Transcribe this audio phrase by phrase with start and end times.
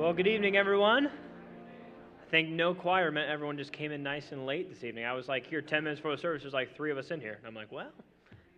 [0.00, 1.08] Well, good evening, everyone.
[1.08, 5.04] I think no choir meant everyone just came in nice and late this evening.
[5.04, 7.20] I was like here 10 minutes before the service, there's like three of us in
[7.20, 7.34] here.
[7.36, 7.90] And I'm like, well,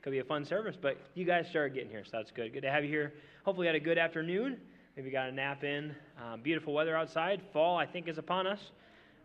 [0.02, 2.52] could be a fun service, but you guys started getting here, so that's good.
[2.52, 3.14] Good to have you here.
[3.44, 4.56] Hopefully, you had a good afternoon.
[4.96, 5.96] Maybe got a nap in.
[6.24, 7.42] Um, beautiful weather outside.
[7.52, 8.60] Fall, I think, is upon us.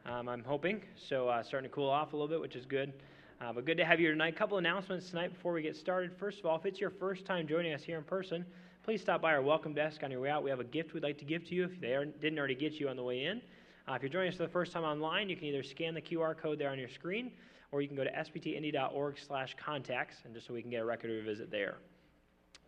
[0.08, 0.82] Um, I'm hoping.
[0.96, 2.94] So, uh, starting to cool off a little bit, which is good.
[3.40, 4.34] Uh, but good to have you here tonight.
[4.34, 6.14] A couple announcements tonight before we get started.
[6.18, 8.44] First of all, if it's your first time joining us here in person,
[8.88, 10.42] please stop by our welcome desk on your way out.
[10.42, 12.80] We have a gift we'd like to give to you if they didn't already get
[12.80, 13.42] you on the way in.
[13.86, 16.00] Uh, if you're joining us for the first time online, you can either scan the
[16.02, 17.34] QR code there on your screen,
[17.74, 20.86] or you can go to sbtindy.org slash contacts, and just so we can get a
[20.86, 21.80] record of a visit there.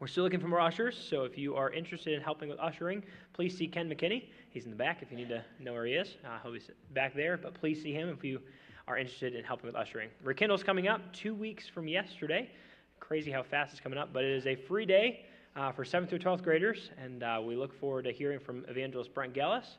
[0.01, 3.01] We're still looking for more ushers, so if you are interested in helping with ushering,
[3.31, 4.25] please see Ken McKinney.
[4.49, 6.17] He's in the back if you need to know where he is.
[6.25, 6.59] Uh, he'll be
[6.93, 8.41] back there, but please see him if you
[8.89, 10.09] are interested in helping with ushering.
[10.21, 12.51] Rekindle's coming up two weeks from yesterday.
[12.99, 15.25] Crazy how fast it's coming up, but it is a free day
[15.55, 19.13] uh, for 7th through 12th graders, and uh, we look forward to hearing from evangelist
[19.13, 19.77] Brent Gellis.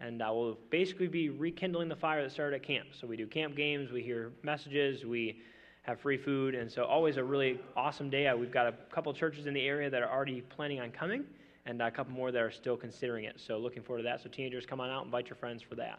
[0.00, 2.88] And uh, we'll basically be rekindling the fire that started at camp.
[2.92, 5.40] So we do camp games, we hear messages, we
[5.82, 8.28] have free food, and so always a really awesome day.
[8.28, 11.24] Uh, we've got a couple churches in the area that are already planning on coming,
[11.66, 13.40] and a couple more that are still considering it.
[13.44, 14.22] So looking forward to that.
[14.22, 15.98] So teenagers, come on out, and invite your friends for that.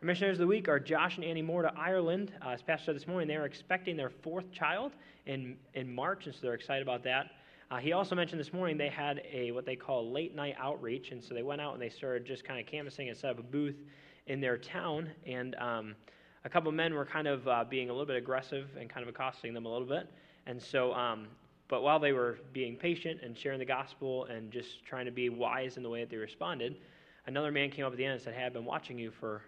[0.00, 2.32] Our missionaries of the week are Josh and Annie Moore to Ireland.
[2.40, 4.92] Uh, as Pastor said this morning, they are expecting their fourth child
[5.26, 7.32] in, in March, and so they're excited about that.
[7.70, 11.10] Uh, he also mentioned this morning they had a what they call late night outreach,
[11.10, 13.38] and so they went out and they started just kind of canvassing and set up
[13.38, 13.76] a booth
[14.26, 15.10] in their town.
[15.26, 15.94] And um,
[16.44, 19.02] a couple of men were kind of uh, being a little bit aggressive and kind
[19.02, 20.10] of accosting them a little bit.
[20.46, 21.26] And so, um,
[21.68, 25.28] but while they were being patient and sharing the gospel and just trying to be
[25.28, 26.76] wise in the way that they responded,
[27.26, 29.42] another man came up at the end and said, "Hey, I've been watching you for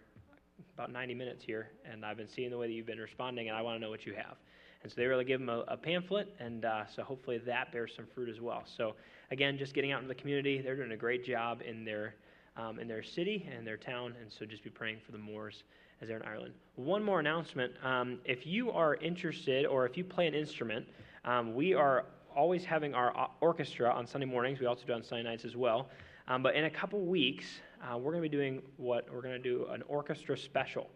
[0.75, 3.57] about 90 minutes here, and I've been seeing the way that you've been responding, and
[3.57, 4.37] I want to know what you have."
[4.83, 7.93] And so they really give them a, a pamphlet, and uh, so hopefully that bears
[7.95, 8.63] some fruit as well.
[8.65, 8.95] So
[9.31, 12.15] again, just getting out into the community, they're doing a great job in their
[12.57, 15.65] um, in their city and their town, and so just be praying for the Moores
[16.01, 16.55] as they're in Ireland.
[16.77, 20.87] One more announcement: um, if you are interested, or if you play an instrument,
[21.25, 24.61] um, we are always having our orchestra on Sunday mornings.
[24.61, 25.91] We also do on Sunday nights as well.
[26.27, 27.45] Um, but in a couple weeks,
[27.83, 30.89] uh, we're going to be doing what we're going to do an orchestra special.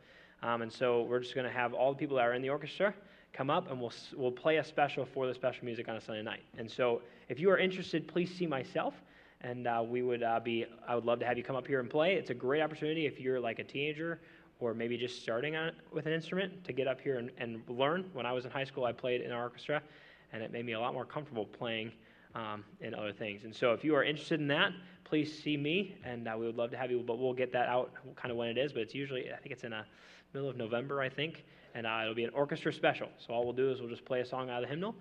[0.43, 2.51] Um, and so we're just going to have all the people that are in the
[2.51, 2.95] orchestra
[3.35, 6.23] come up and we'll, we'll play a special for the special music on a Sunday
[6.23, 6.43] night.
[6.57, 8.95] And so if you are interested, please see myself.
[9.41, 11.81] And uh, we would uh, be, I would love to have you come up here
[11.81, 12.15] and play.
[12.15, 14.21] It's a great opportunity if you're like a teenager
[14.61, 18.09] or maybe just starting on with an instrument to get up here and, and learn.
[18.15, 19.83] When I was in high school, I played in an orchestra,
[20.33, 21.93] and it made me a lot more comfortable playing
[22.35, 23.45] um, in other things.
[23.45, 24.73] And so if you are interested in that,
[25.03, 27.03] please see me, and uh, we would love to have you.
[27.05, 28.73] But we'll get that out kind of when it is.
[28.73, 29.85] But it's usually, I think it's in the
[30.33, 33.09] middle of November, I think and uh, it'll be an orchestra special.
[33.19, 34.95] So all we'll do is we'll just play a song out of the hymnal,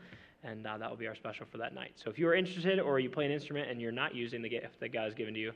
[0.43, 1.91] and uh, that will be our special for that night.
[1.95, 4.49] So if you are interested or you play an instrument and you're not using the
[4.49, 5.51] gift that God has given to you,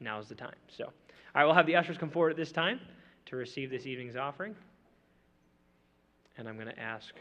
[0.00, 0.56] now is the time.
[0.68, 0.92] So, all
[1.34, 2.80] right, we'll have the ushers come forward at this time
[3.26, 4.54] to receive this evening's offering.
[6.36, 7.14] And I'm going to ask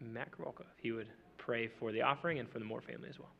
[0.00, 1.06] Matt Karolka if he would
[1.38, 3.30] pray for the offering and for the Moore family as well.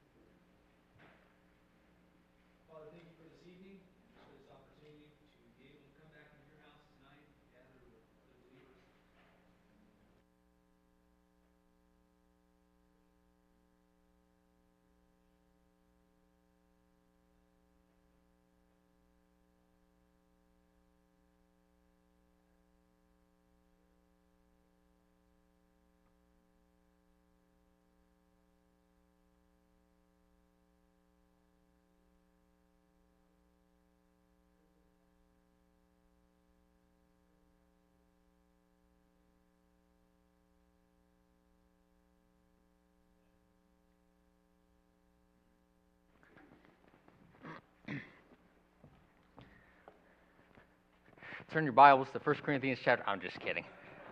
[51.50, 53.02] Turn your Bibles to 1 Corinthians chapter.
[53.08, 53.64] I'm just kidding.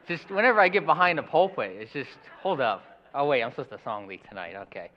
[0.08, 2.82] Just whenever I get behind a pulpit, it's just hold up.
[3.14, 4.56] Oh wait, I'm supposed to song lead tonight.
[4.56, 4.90] Okay.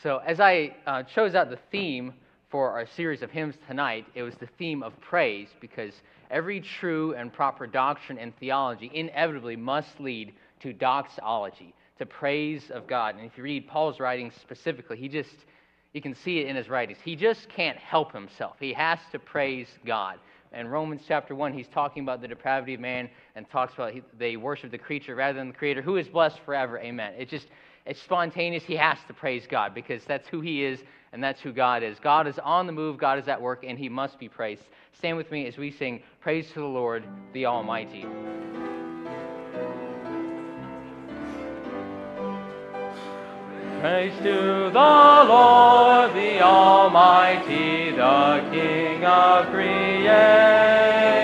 [0.00, 2.14] So as I uh, chose out the theme
[2.48, 5.92] for our series of hymns tonight, it was the theme of praise because
[6.30, 12.86] every true and proper doctrine and theology inevitably must lead to doxology, to praise of
[12.86, 13.16] God.
[13.16, 15.34] And if you read Paul's writings specifically, he just
[15.92, 16.98] you can see it in his writings.
[17.04, 18.54] He just can't help himself.
[18.60, 20.20] He has to praise God
[20.52, 24.02] in Romans chapter 1, he's talking about the depravity of man and talks about he,
[24.18, 26.78] they worship the creature rather than the creator who is blessed forever.
[26.80, 27.14] Amen.
[27.16, 27.46] It's just,
[27.86, 28.64] it's spontaneous.
[28.64, 30.80] He has to praise God because that's who he is
[31.12, 31.98] and that's who God is.
[32.00, 34.62] God is on the move, God is at work, and he must be praised.
[34.98, 38.06] Stand with me as we sing Praise to the Lord, the Almighty.
[43.80, 51.19] Praise to the Lord, the Almighty, the King of creation.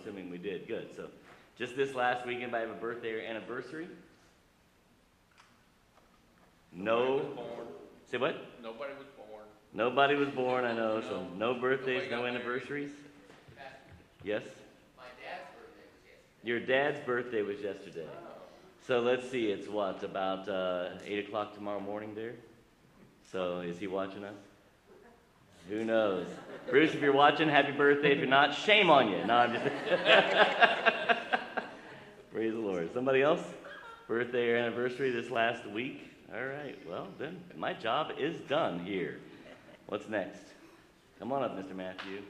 [0.00, 0.66] Assuming we did.
[0.66, 0.94] Good.
[0.96, 1.08] So
[1.58, 3.88] just this last week, anybody have a birthday or anniversary?
[6.72, 7.22] No.
[8.10, 8.36] Say what?
[8.62, 9.44] Nobody was born.
[9.74, 12.90] Nobody was born, I know, so no birthdays, no anniversaries?
[14.24, 14.42] Yes?
[14.96, 16.48] My dad's birthday was yesterday.
[16.48, 18.08] Your dad's birthday was yesterday.
[18.86, 22.34] So let's see, it's what, about uh, 8 o'clock tomorrow morning there?
[23.30, 24.34] So is he watching us?
[25.68, 26.26] Who knows?
[26.70, 28.12] Bruce, if you're watching, happy birthday.
[28.12, 29.24] If you're not, shame on you.
[29.24, 29.64] No, I'm just.
[32.32, 32.92] Praise the Lord.
[32.92, 33.42] Somebody else?
[34.06, 36.10] Birthday or anniversary this last week?
[36.34, 39.18] All right, well, then my job is done here.
[39.86, 40.42] What's next?
[41.18, 41.74] Come on up, Mr.
[41.74, 42.22] Matthew.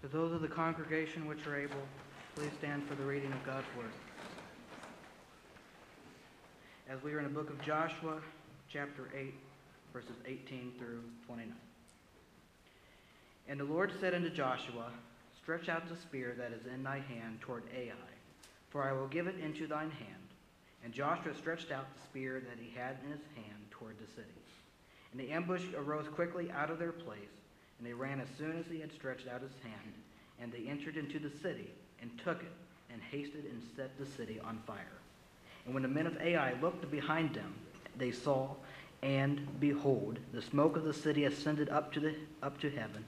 [0.00, 1.76] To those of the congregation which are able,
[2.34, 3.90] please stand for the reading of God's word.
[6.86, 8.18] As we are in the book of Joshua,
[8.68, 9.32] chapter 8,
[9.94, 11.54] verses 18 through 29.
[13.48, 14.90] And the Lord said unto Joshua,
[15.40, 17.92] Stretch out the spear that is in thy hand toward Ai,
[18.68, 20.28] for I will give it into thine hand.
[20.84, 24.28] And Joshua stretched out the spear that he had in his hand toward the city.
[25.10, 27.16] And the ambush arose quickly out of their place,
[27.78, 29.94] and they ran as soon as he had stretched out his hand.
[30.38, 31.70] And they entered into the city,
[32.02, 32.52] and took it,
[32.92, 35.00] and hasted and set the city on fire.
[35.64, 37.54] And when the men of Ai looked behind them,
[37.96, 38.50] they saw,
[39.02, 43.04] and behold, the smoke of the city ascended up to, the, up to heaven,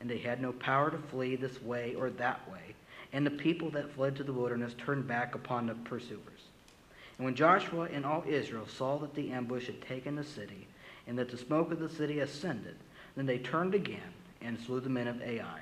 [0.00, 2.74] and they had no power to flee this way or that way.
[3.12, 6.50] And the people that fled to the wilderness turned back upon the pursuers.
[7.18, 10.66] And when Joshua and all Israel saw that the ambush had taken the city,
[11.06, 12.76] and that the smoke of the city ascended,
[13.16, 15.60] then they turned again and slew the men of Ai.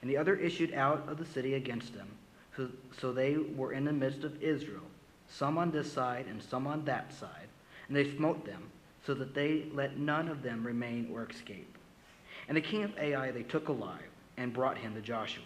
[0.00, 2.08] And the other issued out of the city against them.
[2.56, 4.82] So, so they were in the midst of Israel,
[5.30, 7.48] some on this side and some on that side.
[7.88, 8.70] And they smote them,
[9.06, 11.76] so that they let none of them remain or escape.
[12.48, 15.44] And the king of Ai they took alive, and brought him to Joshua.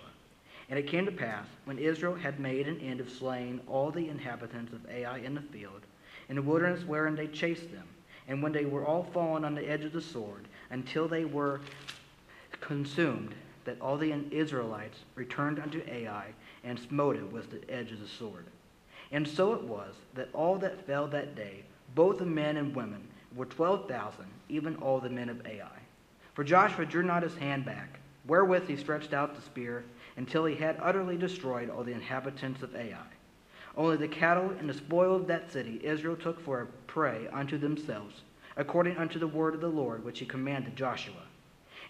[0.71, 4.09] And it came to pass, when Israel had made an end of slaying all the
[4.09, 5.83] inhabitants of Ai in the field,
[6.29, 7.87] in the wilderness wherein they chased them,
[8.29, 11.61] and when they were all fallen on the edge of the sword, until they were
[12.61, 16.33] consumed, that all the Israelites returned unto Ai,
[16.65, 18.47] and smote it with the edge of the sword.
[19.13, 23.07] And so it was that all that fell that day, both the men and women,
[23.37, 25.79] were twelve thousand, even all the men of Ai.
[26.35, 29.85] For Joshua drew not his hand back, wherewith he stretched out the spear,
[30.17, 33.07] until he had utterly destroyed all the inhabitants of Ai.
[33.77, 37.59] Only the cattle and the spoil of that city Israel took for a prey unto
[37.59, 38.23] themselves,
[38.57, 41.23] according unto the word of the Lord which he commanded Joshua.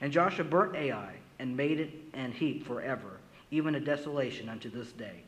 [0.00, 3.18] And Joshua burnt Ai, and made it an heap forever,
[3.50, 5.22] even a desolation unto this day.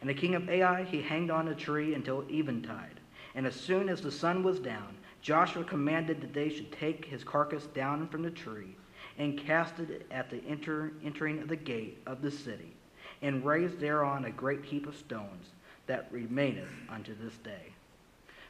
[0.00, 3.00] And the king of Ai he hanged on a tree until eventide,
[3.34, 7.24] And as soon as the sun was down, Joshua commanded that they should take his
[7.24, 8.76] carcass down from the tree
[9.18, 12.74] and cast it at the enter, entering of the gate of the city,
[13.22, 15.46] and raised thereon a great heap of stones
[15.86, 17.72] that remaineth unto this day.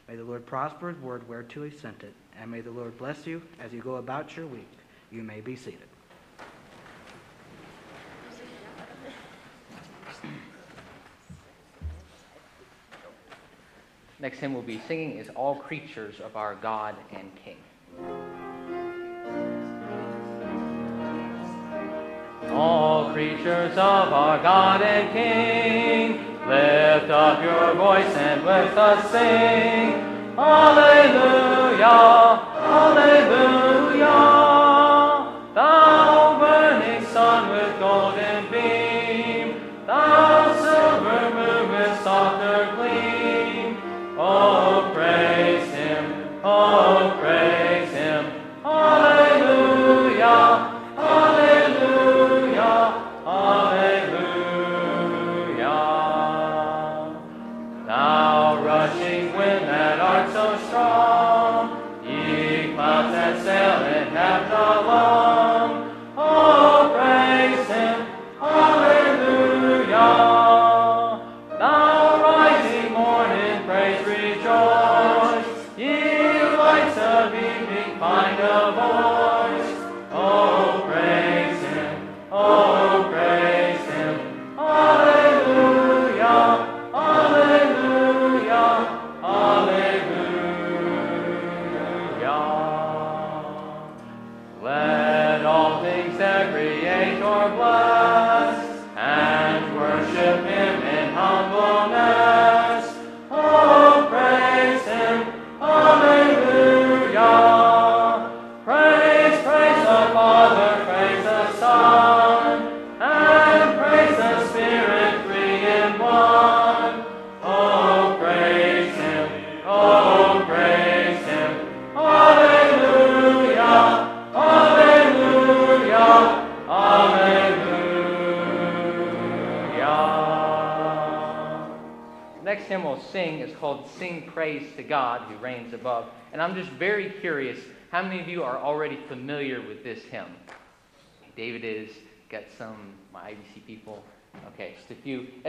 [0.07, 3.25] May the Lord prosper his word whereto he sent it, and may the Lord bless
[3.25, 4.67] you as you go about your week.
[5.11, 5.87] You may be seated.
[14.25, 17.57] Next hymn we'll be singing is All Creatures of Our God and King.
[22.49, 26.13] All creatures of our God and King,
[26.49, 29.93] lift up your voice and with us sing.
[30.39, 31.85] Alleluia,
[32.65, 34.09] Alleluia.
[35.53, 38.34] Thou burning sun with golden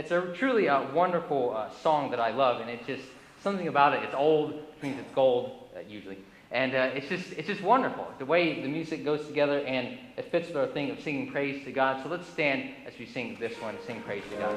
[0.07, 3.03] It's a truly a wonderful uh, song that I love, and it's just
[3.43, 4.05] something about it.
[4.05, 6.19] It's old, which means it's gold, uh, usually.
[6.53, 10.31] And uh, it's just it's just wonderful the way the music goes together, and it
[10.31, 12.05] fits with our thing of singing praise to God.
[12.05, 14.55] So let's stand as we sing this one, sing praise to God.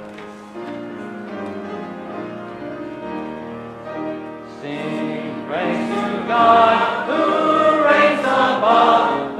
[4.62, 9.35] Sing praise to God who reigns above,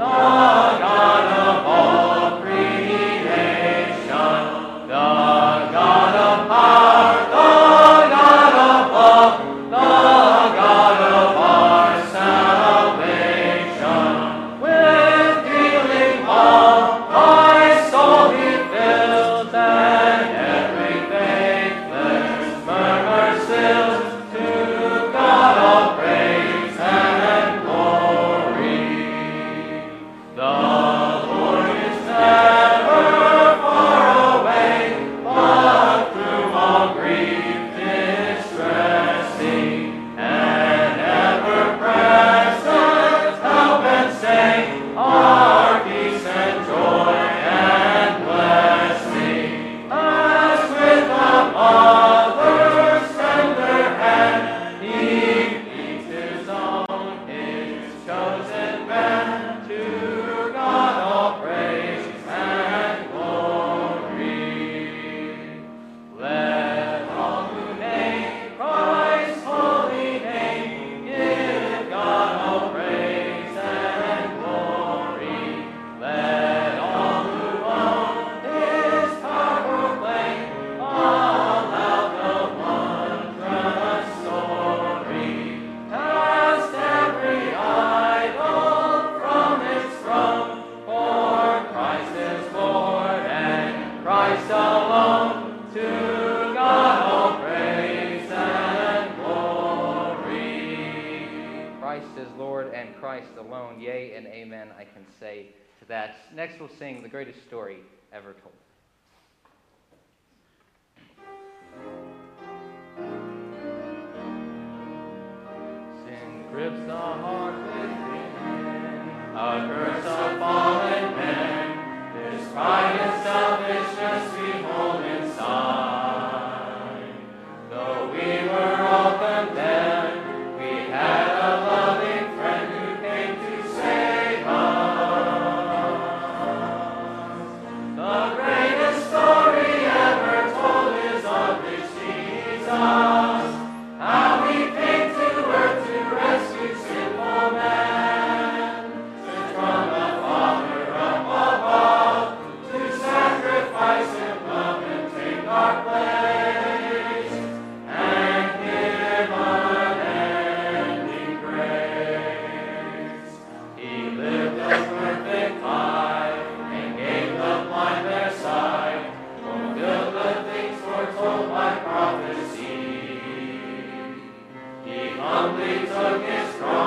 [175.20, 176.79] humbly took his cross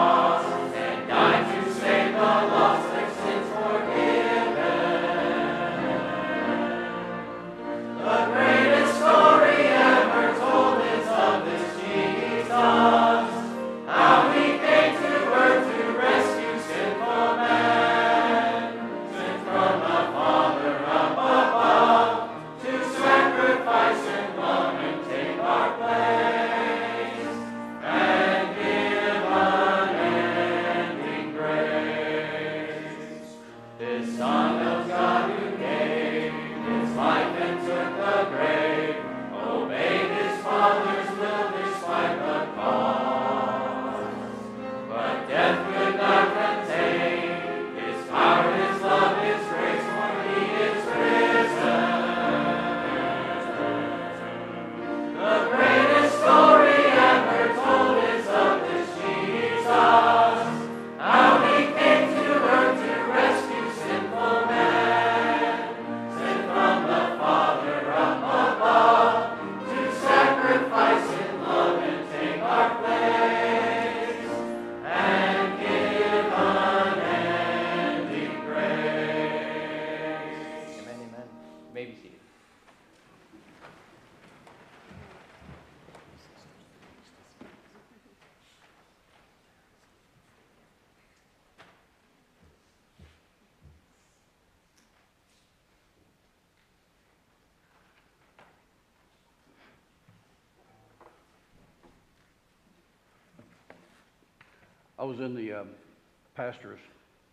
[106.54, 106.80] pastor's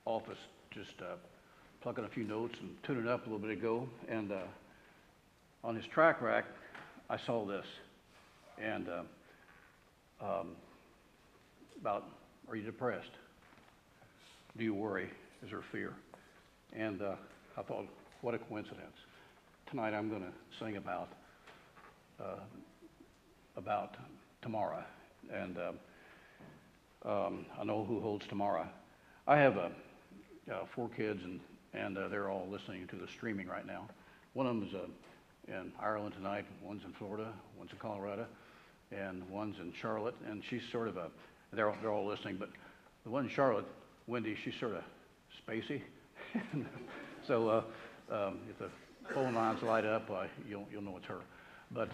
[0.06, 0.38] office
[0.70, 1.16] just uh,
[1.82, 4.38] plucking a few notes and tuning up a little bit ago, and uh,
[5.62, 6.44] on his tract rack,
[7.08, 7.64] I saw this,
[8.62, 9.02] and uh,
[10.24, 10.48] um,
[11.80, 12.04] about,
[12.48, 13.10] are you depressed?
[14.56, 15.10] Do you worry?
[15.42, 15.92] Is there fear?
[16.72, 17.16] And uh,
[17.58, 17.86] I thought,
[18.22, 18.96] what a coincidence.
[19.70, 20.32] Tonight I'm going to
[20.64, 21.08] sing about
[22.20, 22.36] uh,
[23.56, 23.96] about
[24.42, 24.82] tomorrow,
[25.32, 25.56] and.
[25.58, 25.74] Um,
[27.02, 28.68] um, I know who holds tomorrow.
[29.30, 29.68] I have uh,
[30.74, 31.38] four kids, and
[31.72, 33.86] and uh, they're all listening to the streaming right now.
[34.32, 36.46] One of them is uh, in Ireland tonight.
[36.60, 37.32] One's in Florida.
[37.56, 38.26] One's in Colorado,
[38.90, 40.16] and one's in Charlotte.
[40.28, 41.10] And she's sort of a.
[41.52, 42.48] They're all, they're all listening, but
[43.04, 43.66] the one in Charlotte,
[44.08, 44.82] Wendy, she's sort of
[45.46, 45.80] spacey.
[47.28, 47.62] so uh,
[48.12, 48.68] um, if the
[49.14, 51.20] phone lines light up, uh, you'll you'll know it's her.
[51.70, 51.92] But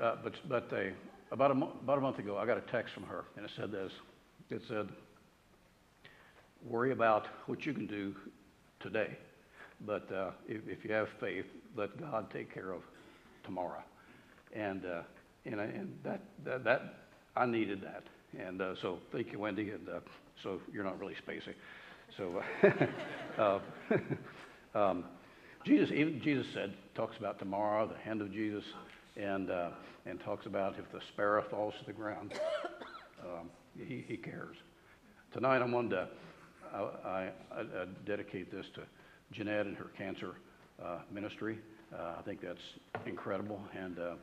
[0.00, 0.94] but but they,
[1.30, 3.52] about a mo- about a month ago, I got a text from her, and it
[3.56, 3.92] said this.
[4.50, 4.88] It said,
[6.64, 8.14] "Worry about what you can do
[8.80, 9.16] today,
[9.86, 12.82] but uh, if, if you have faith, let God take care of
[13.44, 13.82] tomorrow."
[14.54, 15.02] And uh,
[15.44, 16.94] and, and that, that that
[17.36, 18.04] I needed that,
[18.38, 19.70] and uh, so thank you, Wendy.
[19.70, 20.00] And uh,
[20.42, 21.54] so you're not really spacey.
[22.16, 22.42] So
[23.38, 23.58] uh,
[24.78, 25.04] um,
[25.64, 28.64] Jesus, even Jesus said, talks about tomorrow, the hand of Jesus,
[29.16, 29.70] and uh,
[30.06, 32.34] and talks about if the sparrow falls to the ground,
[33.20, 34.56] um, he, he cares.
[35.32, 36.08] Tonight, I wanted to
[36.76, 38.82] I, I, I dedicate this to
[39.32, 40.34] Jeanette and her cancer
[40.82, 41.58] uh, ministry.
[41.94, 42.60] Uh, I think that's
[43.06, 44.14] incredible, and uh,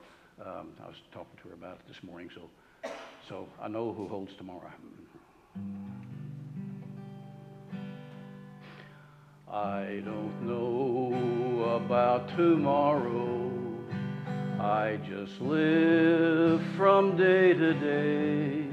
[0.46, 2.30] um, I was talking to her about it this morning.
[2.36, 2.90] So,
[3.28, 4.72] so I know who holds tomorrow.
[9.50, 13.52] I don't know about tomorrow.
[14.60, 18.73] I just live from day to day.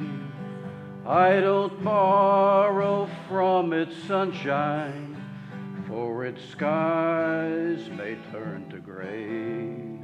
[1.06, 5.16] I don't borrow from its sunshine,
[5.88, 9.98] for its skies may turn to gray.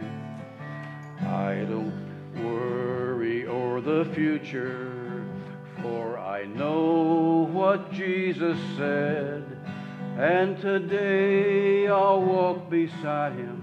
[1.20, 1.92] I don't
[2.42, 5.22] worry o'er the future,
[5.82, 9.44] For I know what Jesus said,
[10.18, 13.62] and today I'll walk beside him,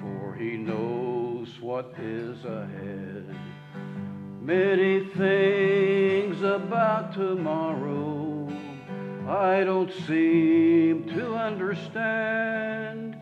[0.00, 3.53] for he knows what is ahead.
[4.44, 8.46] Many things about tomorrow
[9.26, 13.16] I don't seem to understand,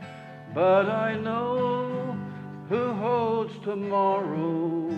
[0.53, 2.19] but I know
[2.69, 4.89] who holds tomorrow,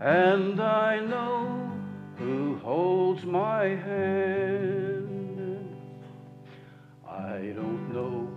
[0.00, 1.68] and I know
[2.16, 5.08] who holds my hand.
[7.10, 8.30] I don't know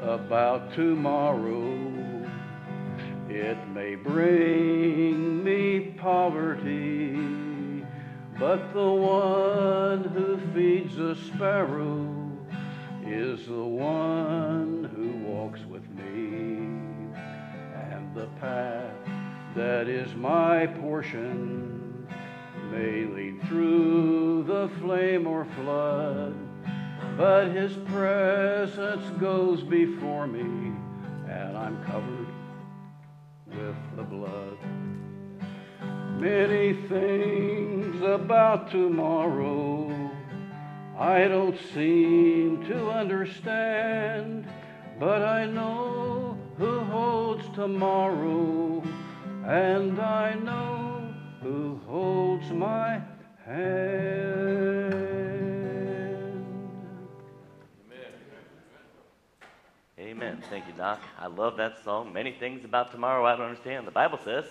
[0.00, 1.92] about tomorrow.
[3.28, 5.71] It may bring me
[6.02, 7.14] poverty,
[8.36, 12.12] but the one who feeds the sparrow
[13.06, 16.56] is the one who walks with me.
[17.92, 18.90] And the path
[19.54, 22.08] that is my portion
[22.72, 26.34] may lead through the flame or flood,
[27.16, 30.72] but his presence goes before me,
[31.30, 32.26] and I'm covered
[33.46, 34.81] with the blood.
[36.22, 39.90] Many things about tomorrow
[40.96, 44.46] I don't seem to understand,
[45.00, 48.84] but I know who holds tomorrow,
[49.44, 53.02] and I know who holds my
[53.44, 54.94] hand.
[59.98, 60.40] Amen.
[60.48, 61.00] Thank you, Doc.
[61.18, 62.12] I love that song.
[62.12, 63.88] Many things about tomorrow I don't understand.
[63.88, 64.44] The Bible says,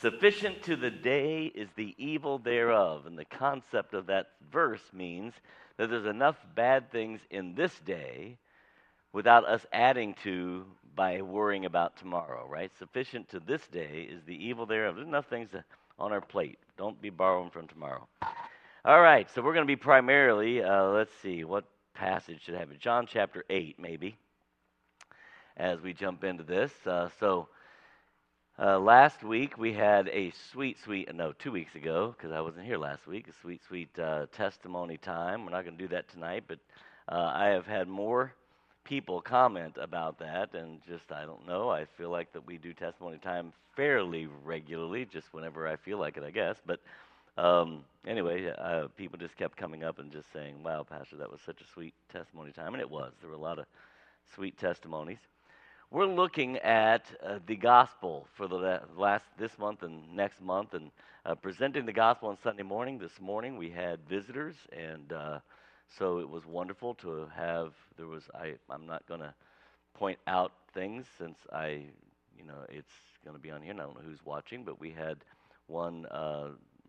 [0.00, 3.06] Sufficient to the day is the evil thereof.
[3.06, 5.32] And the concept of that verse means
[5.76, 8.36] that there's enough bad things in this day
[9.12, 12.70] without us adding to by worrying about tomorrow, right?
[12.78, 14.96] Sufficient to this day is the evil thereof.
[14.96, 15.50] There's enough things
[15.98, 16.58] on our plate.
[16.76, 18.06] Don't be borrowing from tomorrow.
[18.84, 22.70] All right, so we're going to be primarily, uh, let's see, what passage should have
[22.70, 22.80] it?
[22.80, 24.16] John chapter 8, maybe,
[25.56, 26.72] as we jump into this.
[26.86, 27.48] Uh, so,
[28.58, 32.66] uh, last week we had a sweet, sweet, no, two weeks ago, because I wasn't
[32.66, 35.44] here last week, a sweet, sweet uh, testimony time.
[35.44, 36.58] We're not going to do that tonight, but
[37.08, 38.32] uh, I have had more
[38.84, 42.72] people comment about that, and just, I don't know, I feel like that we do
[42.72, 46.56] testimony time fairly regularly, just whenever I feel like it, I guess.
[46.64, 46.80] But
[47.36, 51.40] um, anyway, uh, people just kept coming up and just saying, wow, Pastor, that was
[51.44, 52.74] such a sweet testimony time.
[52.74, 53.12] And it was.
[53.20, 53.66] There were a lot of
[54.34, 55.18] sweet testimonies.
[55.94, 60.90] We're looking at uh, the gospel for the last this month and next month, and
[61.24, 62.98] uh, presenting the gospel on Sunday morning.
[62.98, 65.38] This morning we had visitors, and uh,
[65.96, 67.74] so it was wonderful to have.
[67.96, 68.54] There was I.
[68.68, 69.32] I'm not going to
[69.94, 71.84] point out things since I,
[72.36, 72.90] you know, it's
[73.24, 73.70] going to be on here.
[73.70, 75.18] And I don't know who's watching, but we had
[75.68, 76.48] one uh,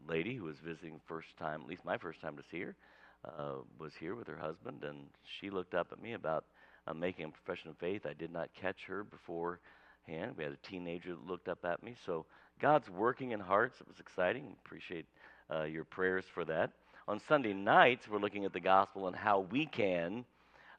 [0.09, 2.75] lady who was visiting first time, at least my first time to see her,
[3.23, 4.97] uh, was here with her husband, and
[5.39, 6.45] she looked up at me about
[6.93, 8.05] making a profession of faith.
[8.05, 10.35] I did not catch her beforehand.
[10.37, 11.95] We had a teenager that looked up at me.
[12.05, 12.25] So
[12.61, 13.81] God's working in hearts.
[13.81, 14.55] It was exciting.
[14.65, 15.05] Appreciate
[15.53, 16.71] uh, your prayers for that.
[17.07, 20.25] On Sunday nights, we're looking at the gospel and how we can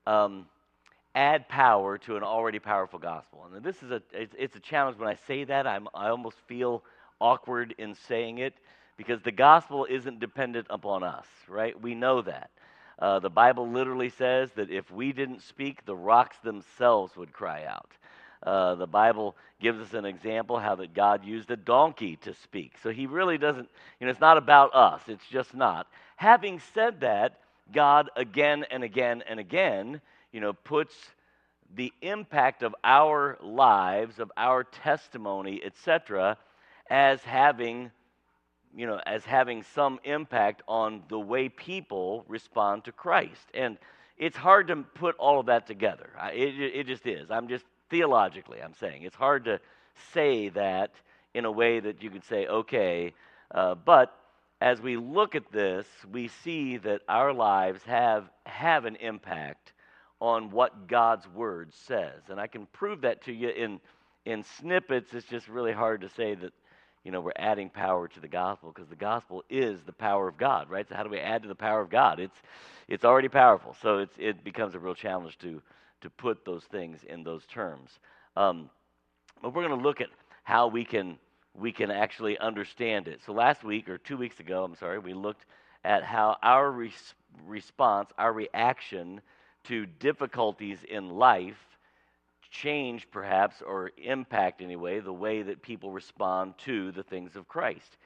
[0.06, 0.46] um,
[1.14, 3.46] add power to an already powerful gospel.
[3.52, 4.98] And this is a it's, it's a challenge.
[4.98, 6.82] When I say that, I'm, I almost feel
[7.20, 8.54] awkward in saying it
[8.96, 11.80] because the gospel isn't dependent upon us, right?
[11.80, 12.50] We know that.
[12.98, 17.64] Uh, the Bible literally says that if we didn't speak, the rocks themselves would cry
[17.64, 17.90] out.
[18.42, 22.72] Uh, the Bible gives us an example how that God used a donkey to speak.
[22.82, 25.02] So he really doesn't, you know, it's not about us.
[25.08, 25.86] It's just not.
[26.16, 27.40] Having said that,
[27.72, 30.00] God again and again and again,
[30.32, 30.94] you know, puts
[31.74, 36.38] the impact of our lives, of our testimony, etc.,
[36.88, 37.90] as having
[38.76, 43.46] you know, as having some impact on the way people respond to Christ.
[43.54, 43.78] And
[44.18, 46.10] it's hard to put all of that together.
[46.32, 47.30] It, it just is.
[47.30, 49.02] I'm just theologically, I'm saying.
[49.02, 49.60] It's hard to
[50.12, 50.92] say that
[51.32, 53.14] in a way that you could say, okay,
[53.50, 54.14] uh, but
[54.60, 59.72] as we look at this, we see that our lives have, have an impact
[60.20, 62.22] on what God's Word says.
[62.28, 63.80] And I can prove that to you in,
[64.24, 65.12] in snippets.
[65.12, 66.52] It's just really hard to say that
[67.06, 70.36] you know, we're adding power to the gospel because the gospel is the power of
[70.36, 70.88] God, right?
[70.88, 72.18] So how do we add to the power of God?
[72.18, 72.34] It's
[72.88, 75.62] it's already powerful, so it's it becomes a real challenge to
[76.00, 78.00] to put those things in those terms.
[78.36, 78.70] Um,
[79.40, 80.08] but we're going to look at
[80.42, 81.16] how we can
[81.54, 83.20] we can actually understand it.
[83.24, 85.46] So last week or two weeks ago, I'm sorry, we looked
[85.84, 87.14] at how our res-
[87.46, 89.20] response, our reaction
[89.68, 91.75] to difficulties in life
[92.62, 97.96] change, perhaps, or impact anyway, the way that people respond to the things of Christ.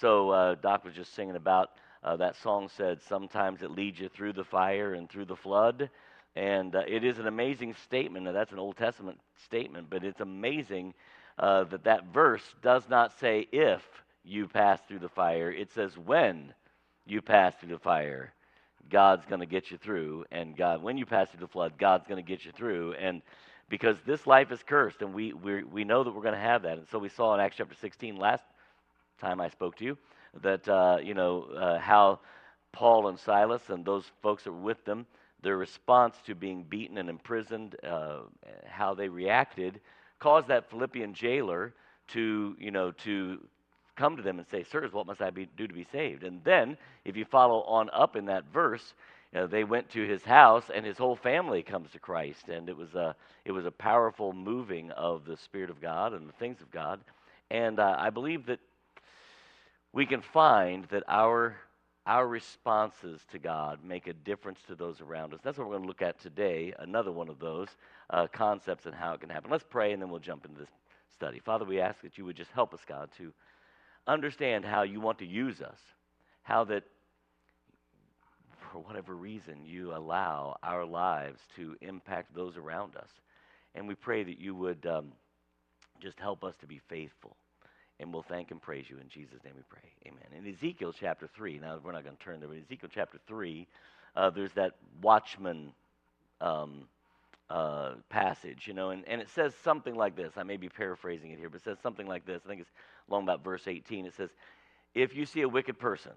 [0.00, 1.70] So uh, Doc was just singing about
[2.02, 5.90] uh, that song said, Sometimes it leads you through the fire and through the flood.
[6.34, 8.26] And uh, it is an amazing statement.
[8.26, 10.94] Now, that's an Old Testament statement, but it's amazing
[11.38, 13.82] uh, that that verse does not say if
[14.22, 16.52] you pass through the fire, it says when
[17.06, 18.32] you pass through the fire.
[18.88, 22.06] God's going to get you through, and God, when you pass through the flood, God's
[22.06, 23.20] going to get you through, and
[23.68, 26.62] because this life is cursed, and we we we know that we're going to have
[26.62, 28.44] that, and so we saw in Acts chapter 16 last
[29.20, 29.98] time I spoke to you
[30.42, 32.20] that uh, you know uh, how
[32.72, 35.06] Paul and Silas and those folks that were with them,
[35.42, 38.20] their response to being beaten and imprisoned, uh,
[38.66, 39.80] how they reacted,
[40.18, 41.74] caused that Philippian jailer
[42.08, 43.40] to you know to
[43.96, 46.22] come to them and say, Sirs, what must I be, do to be saved?
[46.22, 48.94] And then, if you follow on up in that verse,
[49.36, 52.48] know, they went to his house and his whole family comes to Christ.
[52.48, 56.28] And it was a, it was a powerful moving of the Spirit of God and
[56.28, 57.00] the things of God.
[57.50, 58.60] And uh, I believe that
[59.92, 61.56] we can find that our,
[62.06, 65.40] our responses to God make a difference to those around us.
[65.42, 67.68] That's what we're going to look at today, another one of those
[68.10, 69.50] uh, concepts and how it can happen.
[69.50, 70.68] Let's pray and then we'll jump into this
[71.14, 71.38] study.
[71.38, 73.32] Father, we ask that you would just help us, God, to
[74.06, 75.78] understand how you want to use us,
[76.42, 76.84] how that
[78.76, 83.08] for whatever reason you allow our lives to impact those around us.
[83.74, 85.12] And we pray that you would um,
[85.98, 87.38] just help us to be faithful.
[87.98, 88.98] And we'll thank and praise you.
[88.98, 89.88] In Jesus' name we pray.
[90.06, 90.26] Amen.
[90.36, 93.66] In Ezekiel chapter 3, now we're not going to turn there, but Ezekiel chapter 3,
[94.14, 95.72] uh, there's that watchman
[96.42, 96.82] um,
[97.48, 100.32] uh, passage, you know, and, and it says something like this.
[100.36, 102.42] I may be paraphrasing it here, but it says something like this.
[102.44, 102.72] I think it's
[103.08, 104.04] along about verse 18.
[104.04, 104.28] It says,
[104.94, 106.12] If you see a wicked person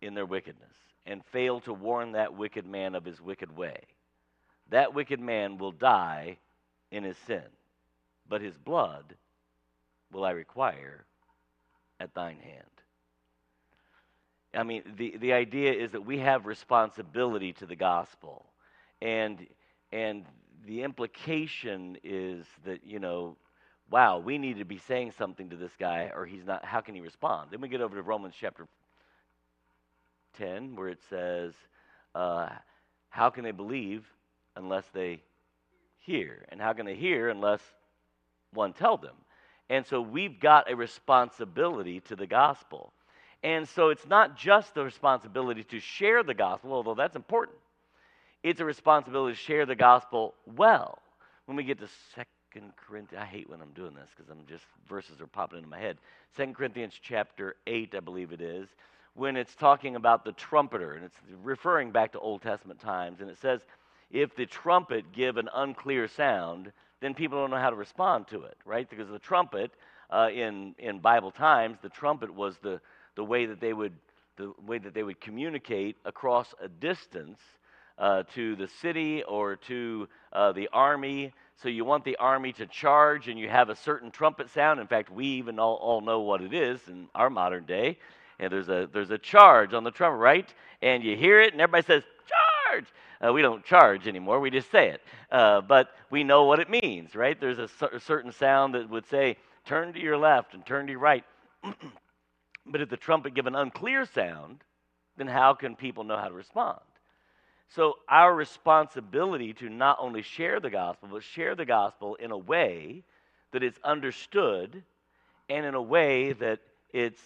[0.00, 0.72] in their wickedness
[1.06, 3.80] and fail to warn that wicked man of his wicked way,
[4.70, 6.38] that wicked man will die
[6.90, 7.42] in his sin,
[8.28, 9.14] but his blood
[10.12, 11.04] will I require
[11.98, 12.64] at thine hand.
[14.54, 18.44] I mean, the, the idea is that we have responsibility to the gospel.
[19.00, 19.46] And,
[19.90, 20.24] and
[20.66, 23.36] the implication is that, you know,
[23.90, 26.94] wow, we need to be saying something to this guy or he's not, how can
[26.94, 27.50] he respond?
[27.50, 28.66] Then we get over to Romans chapter
[30.38, 31.52] 10 where it says,
[32.14, 32.48] uh,
[33.10, 34.04] how can they believe
[34.56, 35.20] unless they
[35.98, 36.44] hear?
[36.50, 37.60] And how can they hear unless
[38.52, 39.14] one tell them?
[39.70, 42.92] And so we've got a responsibility to the gospel.
[43.42, 47.58] And so it's not just the responsibility to share the gospel, although that's important.
[48.42, 50.98] It's a responsibility to share the gospel well.
[51.46, 54.64] When we get to Second Corinthians, I hate when I'm doing this because I'm just
[54.88, 55.96] verses are popping into my head.
[56.36, 58.68] Second Corinthians chapter eight, I believe it is,
[59.14, 63.28] when it's talking about the trumpeter, and it's referring back to Old Testament times, and
[63.30, 63.60] it says,
[64.10, 68.42] if the trumpet give an unclear sound, then people don't know how to respond to
[68.42, 68.88] it, right?
[68.88, 69.70] Because the trumpet
[70.10, 72.80] uh, in in Bible times, the trumpet was the
[73.16, 73.94] the way that they would
[74.36, 77.38] the way that they would communicate across a distance
[77.98, 81.32] uh, to the city or to uh, the army.
[81.62, 84.80] So you want the army to charge, and you have a certain trumpet sound.
[84.80, 87.98] In fact, we even all, all know what it is in our modern day.
[88.38, 90.52] And there's a there's a charge on the trumpet, right?
[90.80, 92.86] And you hear it, and everybody says charge.
[93.24, 95.02] Uh, we don't charge anymore; we just say it.
[95.30, 97.38] Uh, but we know what it means, right?
[97.40, 100.92] There's a, cer- certain sound that would say turn to your left and turn to
[100.92, 101.24] your right.
[102.66, 104.64] but if the trumpet give an unclear sound,
[105.16, 106.80] then how can people know how to respond?
[107.68, 112.36] So, our responsibility to not only share the gospel, but share the gospel in a
[112.36, 113.02] way
[113.52, 114.82] that it's understood
[115.48, 116.60] and in a way that
[116.92, 117.22] it's,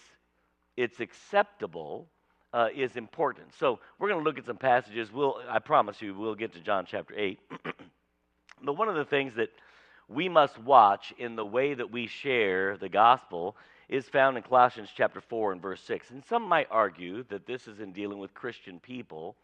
[0.76, 2.06] it's acceptable
[2.52, 3.48] uh, is important.
[3.58, 5.12] So, we're going to look at some passages.
[5.12, 7.38] We'll, I promise you, we'll get to John chapter 8.
[8.62, 9.50] but one of the things that
[10.08, 13.56] we must watch in the way that we share the gospel
[13.88, 16.10] is found in Colossians chapter 4 and verse 6.
[16.10, 19.36] And some might argue that this is in dealing with Christian people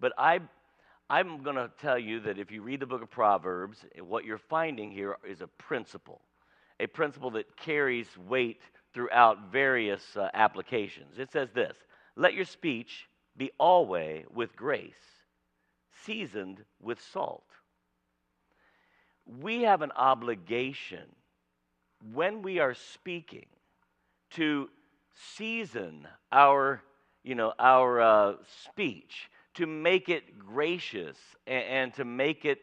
[0.00, 0.40] but I,
[1.08, 4.38] I'm going to tell you that if you read the book of Proverbs, what you're
[4.38, 6.20] finding here is a principle,
[6.80, 8.60] a principle that carries weight
[8.96, 11.18] throughout various uh, applications.
[11.18, 11.76] It says this
[12.16, 14.94] Let your speech be always with grace,
[16.04, 17.44] seasoned with salt.
[19.26, 21.04] We have an obligation
[22.14, 23.44] when we are speaking
[24.30, 24.70] to
[25.36, 26.80] season our,
[27.22, 28.32] you know, our uh,
[28.64, 32.60] speech to make it gracious and, and to make it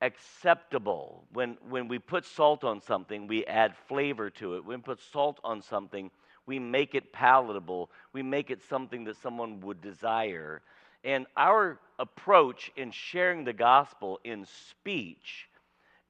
[0.00, 1.24] acceptable.
[1.32, 4.64] When, when we put salt on something, we add flavor to it.
[4.64, 6.10] When we put salt on something,
[6.46, 7.90] we make it palatable.
[8.12, 10.62] We make it something that someone would desire.
[11.04, 15.48] And our approach in sharing the gospel in speech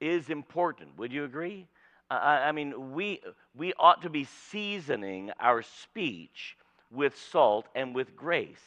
[0.01, 0.97] is important.
[0.99, 1.67] Would you agree?
[2.11, 3.21] I, I mean, we,
[3.57, 6.57] we ought to be seasoning our speech
[6.91, 8.63] with salt and with grace.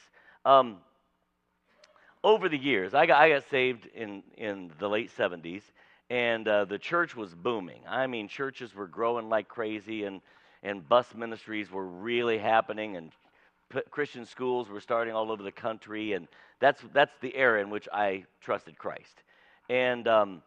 [0.46, 0.78] Um,
[2.24, 5.64] over the years, I got, I got saved in, in the late 70s,
[6.10, 7.82] and uh, the church was booming.
[7.88, 10.22] I mean, churches were growing like crazy, and,
[10.62, 13.12] and bus ministries were really happening, and
[13.70, 16.28] p- Christian schools were starting all over the country, and
[16.60, 19.24] that's, that's the era in which I trusted Christ.
[19.70, 20.44] And, um,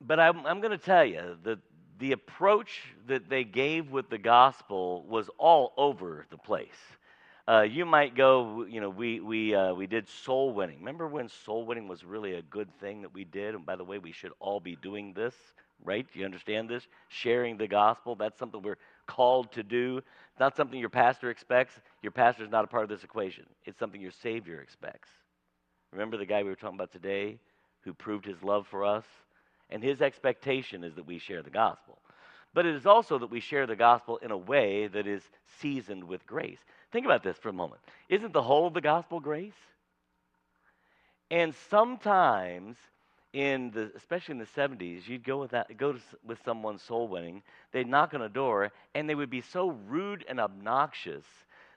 [0.00, 1.58] but I'm, I'm going to tell you that
[1.98, 6.68] the approach that they gave with the gospel was all over the place.
[7.48, 10.78] Uh, you might go, you know, we, we, uh, we did soul winning.
[10.80, 13.54] Remember when soul winning was really a good thing that we did?
[13.54, 15.34] And by the way, we should all be doing this,
[15.84, 16.06] right?
[16.12, 16.88] You understand this?
[17.08, 19.98] Sharing the gospel, that's something we're called to do.
[19.98, 21.74] It's not something your pastor expects.
[22.02, 25.10] Your pastor is not a part of this equation, it's something your Savior expects.
[25.92, 27.38] Remember the guy we were talking about today
[27.82, 29.04] who proved his love for us?
[29.70, 31.98] And his expectation is that we share the gospel.
[32.54, 35.22] But it is also that we share the gospel in a way that is
[35.60, 36.58] seasoned with grace.
[36.96, 37.82] Think about this for a moment.
[38.08, 39.52] Isn't the whole of the gospel grace?
[41.30, 42.78] And sometimes
[43.34, 47.06] in the especially in the 70s, you'd go with that go to, with someone soul
[47.06, 47.42] winning,
[47.72, 51.26] they'd knock on a door and they would be so rude and obnoxious.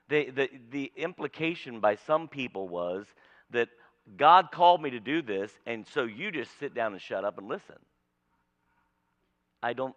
[0.08, 3.06] They, the, the implication by some people was
[3.50, 3.68] that
[4.16, 7.38] God called me to do this, and so you just sit down and shut up
[7.38, 7.76] and listen.
[9.62, 9.96] I don't,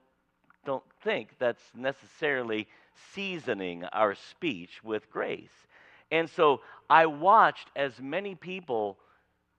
[0.67, 2.67] don't think that's necessarily
[3.13, 5.51] seasoning our speech with grace.
[6.11, 8.99] And so I watched as many people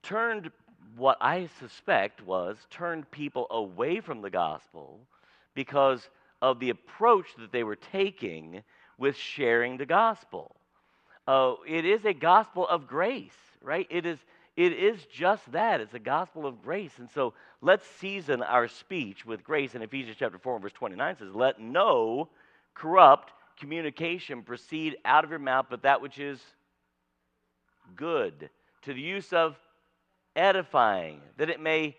[0.02, 0.50] turned
[0.96, 5.00] what I suspect was turned people away from the gospel
[5.54, 6.08] because
[6.40, 8.62] of the approach that they were taking
[8.98, 10.54] with sharing the gospel.
[11.26, 13.32] Uh, it is a gospel of grace,
[13.62, 13.86] right?
[13.90, 14.18] It is,
[14.56, 15.80] it is just that.
[15.80, 16.92] It's a gospel of grace.
[16.98, 17.32] And so
[17.62, 19.74] let's season our speech with grace.
[19.74, 22.28] And Ephesians chapter 4 and verse 29 says, Let no
[22.74, 26.40] corrupt communication proceed out of your mouth, but that which is
[27.96, 28.50] good,
[28.82, 29.56] to the use of
[30.36, 31.96] edifying, that it may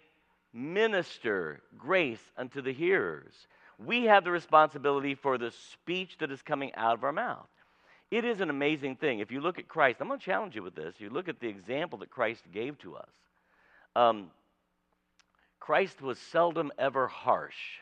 [0.53, 3.33] minister grace unto the hearers.
[3.77, 7.47] We have the responsibility for the speech that is coming out of our mouth.
[8.11, 9.19] It is an amazing thing.
[9.19, 10.95] If you look at Christ, I'm going to challenge you with this.
[10.99, 13.09] You look at the example that Christ gave to us.
[13.95, 14.27] Um,
[15.59, 17.79] Christ was seldom ever harsh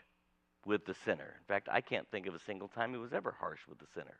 [0.65, 1.35] with the sinner.
[1.39, 3.87] In fact, I can't think of a single time he was ever harsh with the
[3.93, 4.17] sinner.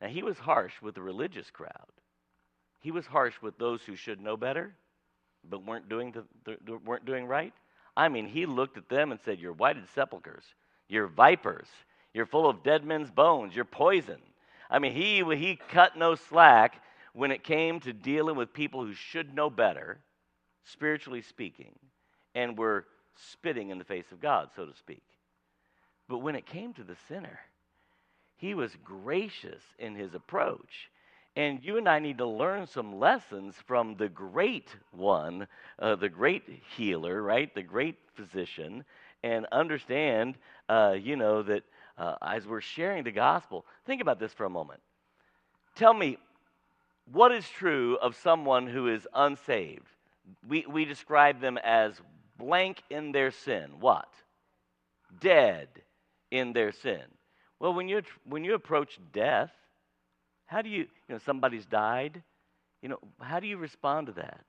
[0.00, 1.92] Now, he was harsh with the religious crowd,
[2.80, 4.74] he was harsh with those who should know better
[5.48, 7.52] but weren't doing, the, the, weren't doing right.
[7.96, 10.44] I mean, he looked at them and said, You're whited sepulchres,
[10.88, 11.68] you're vipers,
[12.12, 14.20] you're full of dead men's bones, you're poison.
[14.70, 16.82] I mean, he, he cut no slack
[17.12, 19.98] when it came to dealing with people who should know better,
[20.64, 21.78] spiritually speaking,
[22.34, 22.86] and were
[23.16, 25.02] spitting in the face of God, so to speak.
[26.08, 27.40] But when it came to the sinner,
[28.36, 30.90] he was gracious in his approach.
[31.36, 35.48] And you and I need to learn some lessons from the great one,
[35.78, 36.44] uh, the great
[36.76, 37.52] healer, right?
[37.54, 38.84] The great physician,
[39.22, 40.36] and understand,
[40.68, 41.64] uh, you know, that
[41.98, 44.80] uh, as we're sharing the gospel, think about this for a moment.
[45.74, 46.18] Tell me,
[47.10, 49.88] what is true of someone who is unsaved?
[50.46, 52.00] We, we describe them as
[52.38, 53.70] blank in their sin.
[53.80, 54.08] What?
[55.20, 55.68] Dead
[56.34, 57.02] in their sin.
[57.60, 59.52] Well, when you, when you approach death,
[60.46, 62.22] how do you, you know, somebody's died,
[62.82, 64.44] you know, how do you respond to that?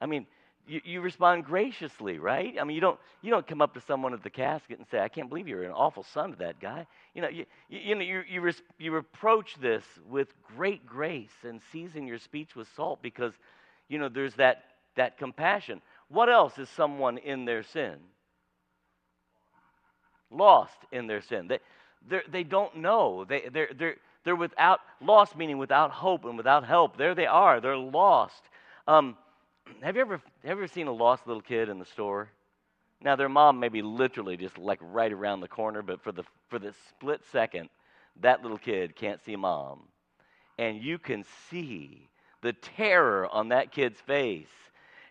[0.00, 0.26] I mean,
[0.66, 2.56] you, you respond graciously, right?
[2.60, 4.98] I mean, you don't, you don't come up to someone at the casket and say,
[4.98, 6.86] I can't believe you're an awful son to that guy.
[7.14, 11.30] You know, you, you, you know, you, you, res, you approach this with great grace
[11.44, 13.32] and season your speech with salt because,
[13.88, 14.64] you know, there's that,
[14.96, 15.80] that compassion.
[16.08, 17.96] What else is someone in their sin?
[20.30, 21.48] Lost in their sin.
[21.48, 21.58] They,
[22.30, 23.24] they don't know.
[23.24, 26.96] They, they're, they're, they're without, lost meaning without hope and without help.
[26.96, 27.60] There they are.
[27.60, 28.42] They're lost.
[28.86, 29.16] Um,
[29.82, 32.30] have you ever, have you ever seen a lost little kid in the store?
[33.02, 36.22] Now, their mom may be literally just like right around the corner, but for the,
[36.48, 37.70] for the split second,
[38.20, 39.80] that little kid can't see mom.
[40.58, 42.08] And you can see
[42.42, 44.48] the terror on that kid's face.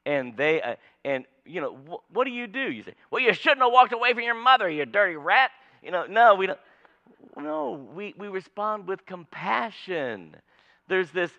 [0.05, 2.71] And they, uh, and you know, wh- what do you do?
[2.71, 5.51] You say, well, you shouldn't have walked away from your mother, you dirty rat.
[5.83, 6.59] You know, no, we don't.
[7.37, 10.35] No, we, we respond with compassion.
[10.87, 11.31] There's this,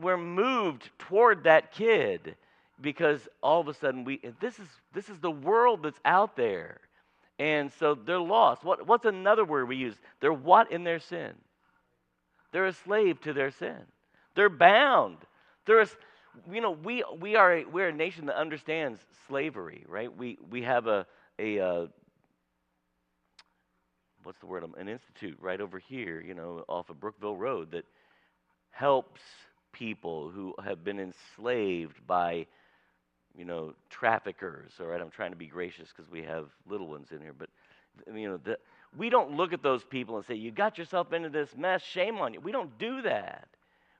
[0.00, 2.36] we're moved toward that kid
[2.80, 6.80] because all of a sudden we, this is, this is the world that's out there.
[7.38, 8.64] And so they're lost.
[8.64, 9.94] What, what's another word we use?
[10.20, 11.32] They're what in their sin?
[12.52, 13.78] They're a slave to their sin.
[14.34, 15.18] They're bound.
[15.66, 15.88] They're a,
[16.50, 20.14] you know, we, we are a, we're a nation that understands slavery, right?
[20.16, 21.06] We, we have a,
[21.38, 21.86] a, uh,
[24.22, 24.64] what's the word?
[24.78, 27.84] An institute right over here, you know, off of Brookville Road that
[28.70, 29.20] helps
[29.72, 32.46] people who have been enslaved by,
[33.36, 34.72] you know, traffickers.
[34.80, 37.48] All right, I'm trying to be gracious because we have little ones in here, but
[38.14, 38.58] you know, the,
[38.96, 41.82] we don't look at those people and say, "You got yourself into this mess.
[41.82, 43.48] Shame on you." We don't do that.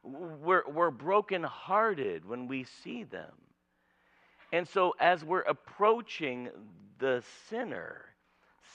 [0.03, 3.33] We're we're brokenhearted when we see them.
[4.53, 6.49] And so, as we're approaching
[6.99, 8.05] the sinner,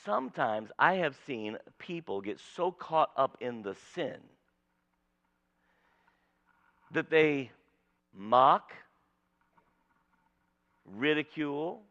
[0.05, 4.17] sometimes I have seen people get so caught up in the sin
[6.91, 7.51] that they
[8.13, 8.71] mock,
[10.85, 11.81] ridicule,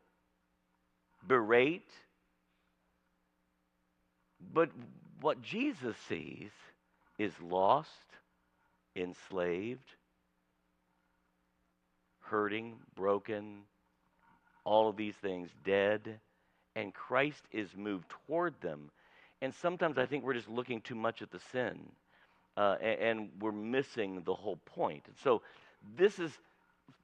[1.27, 1.91] berate.
[4.53, 4.71] But
[5.21, 6.51] what Jesus sees
[7.19, 7.91] is lost,
[8.97, 9.91] enslaved,
[12.21, 13.63] hurting, broken,
[14.65, 16.19] all of these things dead,
[16.75, 18.91] and Christ is moved toward them.
[19.43, 21.79] And sometimes I think we're just looking too much at the sin,
[22.57, 25.05] uh, and, and we're missing the whole point.
[25.07, 25.43] And so
[25.97, 26.31] this is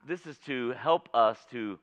[0.06, 1.78] this is to help us to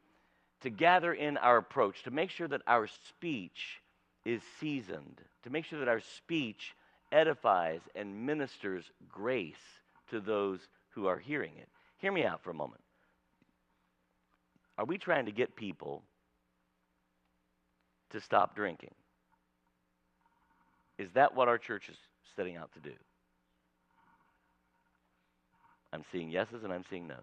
[0.62, 3.80] to gather in our approach, to make sure that our speech
[4.26, 6.76] is seasoned, to make sure that our speech
[7.12, 9.56] edifies and ministers grace
[10.10, 11.68] to those who are hearing it.
[12.00, 12.82] Hear me out for a moment.
[14.78, 16.04] Are we trying to get people
[18.12, 18.94] to stop drinking?
[20.98, 21.98] Is that what our church is
[22.36, 22.96] setting out to do?
[25.94, 27.20] I'm seeing yeses and I'm seeing nos.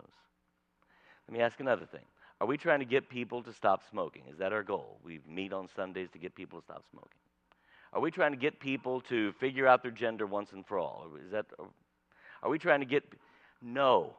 [1.28, 2.04] Let me ask another thing.
[2.40, 4.22] Are we trying to get people to stop smoking?
[4.30, 4.98] Is that our goal?
[5.04, 7.10] We meet on Sundays to get people to stop smoking.
[7.92, 11.06] Are we trying to get people to figure out their gender once and for all?
[11.24, 11.46] Is that
[12.44, 13.02] are we trying to get
[13.60, 14.14] No.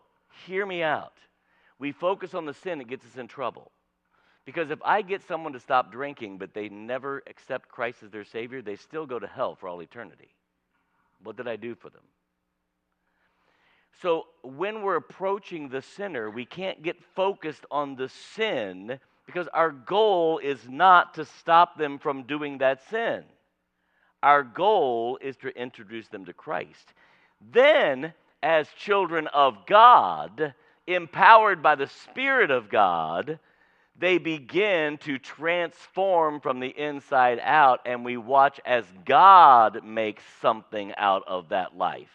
[0.46, 1.14] Hear me out.
[1.80, 3.72] We focus on the sin that gets us in trouble.
[4.46, 8.26] Because if I get someone to stop drinking, but they never accept Christ as their
[8.26, 10.30] Savior, they still go to hell for all eternity.
[11.24, 12.04] What did I do for them?
[14.02, 19.72] So when we're approaching the sinner, we can't get focused on the sin because our
[19.72, 23.24] goal is not to stop them from doing that sin.
[24.22, 26.94] Our goal is to introduce them to Christ.
[27.42, 30.54] Then, as children of God,
[30.88, 33.40] empowered by the Spirit of God,
[33.98, 40.94] they begin to transform from the inside out, and we watch as God makes something
[40.98, 42.12] out of that life.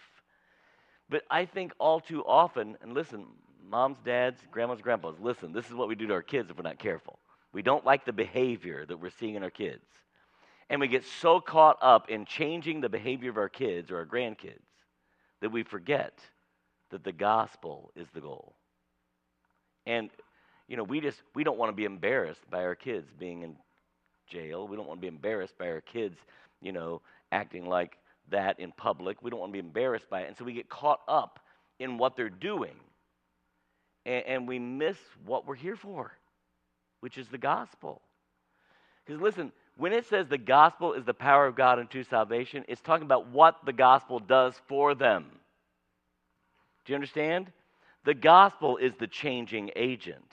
[1.09, 3.27] But I think all too often, and listen,
[3.68, 6.62] moms, dads, grandmas, grandpas, listen, this is what we do to our kids if we're
[6.62, 7.18] not careful.
[7.53, 9.85] We don't like the behavior that we're seeing in our kids.
[10.68, 14.07] And we get so caught up in changing the behavior of our kids or our
[14.07, 14.61] grandkids
[15.41, 16.18] that we forget
[16.91, 18.55] that the gospel is the goal.
[19.86, 20.11] And
[20.68, 23.57] you know, we just we don't want to be embarrassed by our kids being in
[24.28, 24.68] jail.
[24.68, 26.16] We don't want to be embarrassed by our kids,
[26.61, 27.97] you know, acting like
[28.30, 29.22] that in public.
[29.22, 30.28] We don't want to be embarrassed by it.
[30.28, 31.41] And so we get caught up
[31.80, 32.74] in what they're doing.
[34.07, 36.12] And, and we miss what we're here for,
[37.01, 38.01] which is the gospel.
[39.05, 42.81] Because listen, when it says the gospel is the power of God unto salvation, it's
[42.81, 45.27] talking about what the gospel does for them.
[46.85, 47.51] Do you understand?
[48.05, 50.33] The gospel is the changing agent.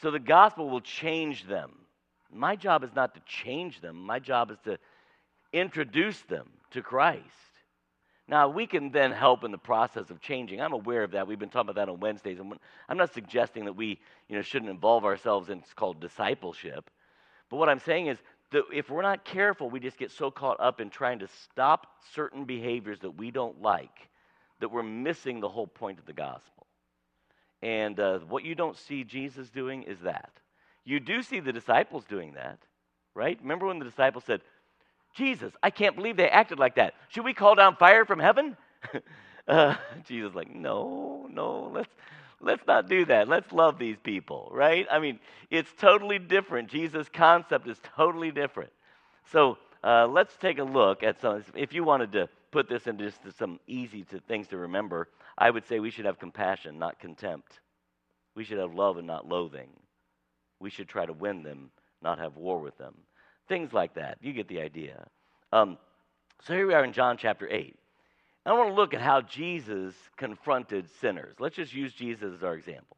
[0.00, 1.72] So the gospel will change them.
[2.32, 4.78] My job is not to change them, my job is to
[5.52, 7.24] introduce them to Christ.
[8.28, 10.60] Now, we can then help in the process of changing.
[10.60, 11.26] I'm aware of that.
[11.26, 12.38] We've been talking about that on Wednesdays.
[12.38, 12.54] And
[12.88, 16.88] I'm not suggesting that we you know, shouldn't involve ourselves in it's called discipleship.
[17.50, 18.18] But what I'm saying is
[18.52, 21.86] that if we're not careful, we just get so caught up in trying to stop
[22.14, 24.08] certain behaviors that we don't like
[24.60, 26.66] that we're missing the whole point of the gospel.
[27.62, 30.30] And uh, what you don't see Jesus doing is that.
[30.84, 32.58] You do see the disciples doing that,
[33.14, 33.38] right?
[33.42, 34.40] Remember when the disciples said,
[35.14, 36.94] Jesus, I can't believe they acted like that.
[37.08, 38.56] Should we call down fire from heaven?
[39.48, 39.74] uh,
[40.06, 41.92] Jesus, like, no, no, let's
[42.40, 43.28] let's not do that.
[43.28, 44.86] Let's love these people, right?
[44.90, 45.18] I mean,
[45.50, 46.70] it's totally different.
[46.70, 48.70] Jesus' concept is totally different.
[49.32, 51.44] So uh, let's take a look at some.
[51.54, 55.50] If you wanted to put this into just some easy to, things to remember, I
[55.50, 57.60] would say we should have compassion, not contempt.
[58.34, 59.68] We should have love and not loathing.
[60.58, 61.70] We should try to win them,
[62.02, 62.94] not have war with them.
[63.48, 64.18] Things like that.
[64.20, 65.06] You get the idea.
[65.52, 65.78] Um,
[66.44, 67.76] so here we are in John chapter 8.
[68.46, 71.36] I want to look at how Jesus confronted sinners.
[71.38, 72.96] Let's just use Jesus as our example.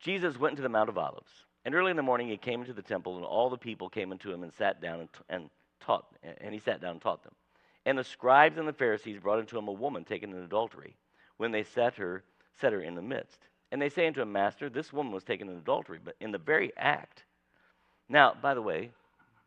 [0.00, 1.30] Jesus went into the Mount of Olives,
[1.64, 4.12] and early in the morning he came into the temple, and all the people came
[4.12, 5.50] into him and sat down and, and
[5.80, 7.34] taught, and he sat down and taught them.
[7.84, 10.96] And the scribes and the Pharisees brought unto him a woman taken in adultery,
[11.36, 12.24] when they set her,
[12.60, 13.38] set her in the midst.
[13.70, 16.38] And they say unto him, Master, this woman was taken in adultery, but in the
[16.38, 17.24] very act.
[18.08, 18.90] Now, by the way,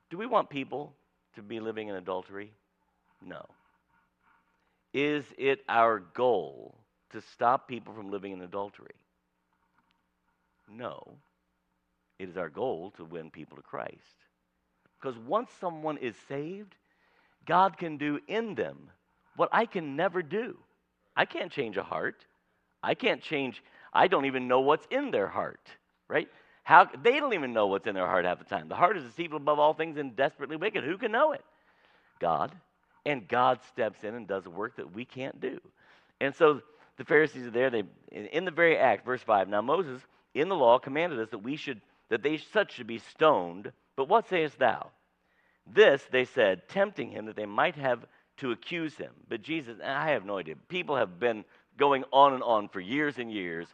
[0.10, 0.94] do we want people
[1.36, 2.52] to be living in adultery?
[3.22, 3.46] No.
[4.96, 6.74] Is it our goal
[7.12, 8.96] to stop people from living in adultery?
[10.72, 11.18] No.
[12.18, 14.00] It is our goal to win people to Christ.
[14.98, 16.76] Because once someone is saved,
[17.46, 18.89] God can do in them
[19.36, 20.58] what I can never do.
[21.14, 22.26] I can't change a heart.
[22.82, 25.68] I can't change, I don't even know what's in their heart,
[26.08, 26.30] right?
[26.64, 28.70] How, they don't even know what's in their heart half the time.
[28.70, 30.86] The heart is deceitful above all things and desperately wicked.
[30.86, 31.43] Who can know it?
[32.22, 32.54] God.
[33.06, 35.60] And God steps in and does a work that we can't do.
[36.20, 36.62] And so
[36.97, 37.70] the Pharisees are there.
[37.70, 39.47] They, in the very act, verse 5.
[39.47, 40.01] Now Moses,
[40.34, 43.72] in the law, commanded us that we should, that they such should be stoned.
[43.95, 44.91] But what sayest thou?
[45.68, 48.06] This, they said, tempting him that they might have
[48.38, 49.12] to accuse him.
[49.30, 50.56] But Jesus, I have no idea.
[50.68, 51.45] People have been
[51.78, 53.68] going on and on for years and years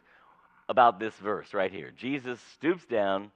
[0.68, 1.92] about this verse right here.
[1.96, 3.30] Jesus stoops down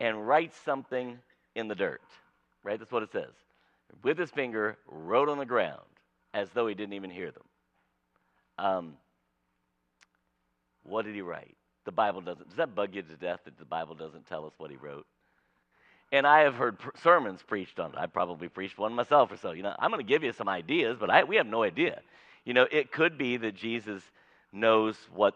[0.00, 1.18] and writes something
[1.54, 2.02] in the dirt,
[2.62, 2.78] right?
[2.78, 3.32] That's what it says.
[4.02, 5.80] With his finger, wrote on the ground
[6.32, 7.44] as though he didn't even hear them.
[8.58, 8.96] Um,
[10.82, 11.56] what did he write?
[11.84, 12.48] The Bible doesn't.
[12.48, 15.06] Does that bug you to death that the Bible doesn't tell us what he wrote?
[16.12, 17.98] And I have heard sermons preached on it.
[17.98, 19.52] I probably preached one myself or so.
[19.52, 22.00] You know, I'm going to give you some ideas, but I, we have no idea.
[22.44, 24.02] You know, it could be that Jesus
[24.52, 25.34] knows what,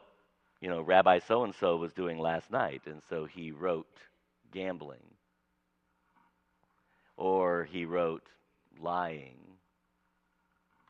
[0.61, 3.89] you know, Rabbi so and so was doing last night, and so he wrote
[4.53, 4.99] gambling.
[7.17, 8.23] Or he wrote
[8.81, 9.37] lying.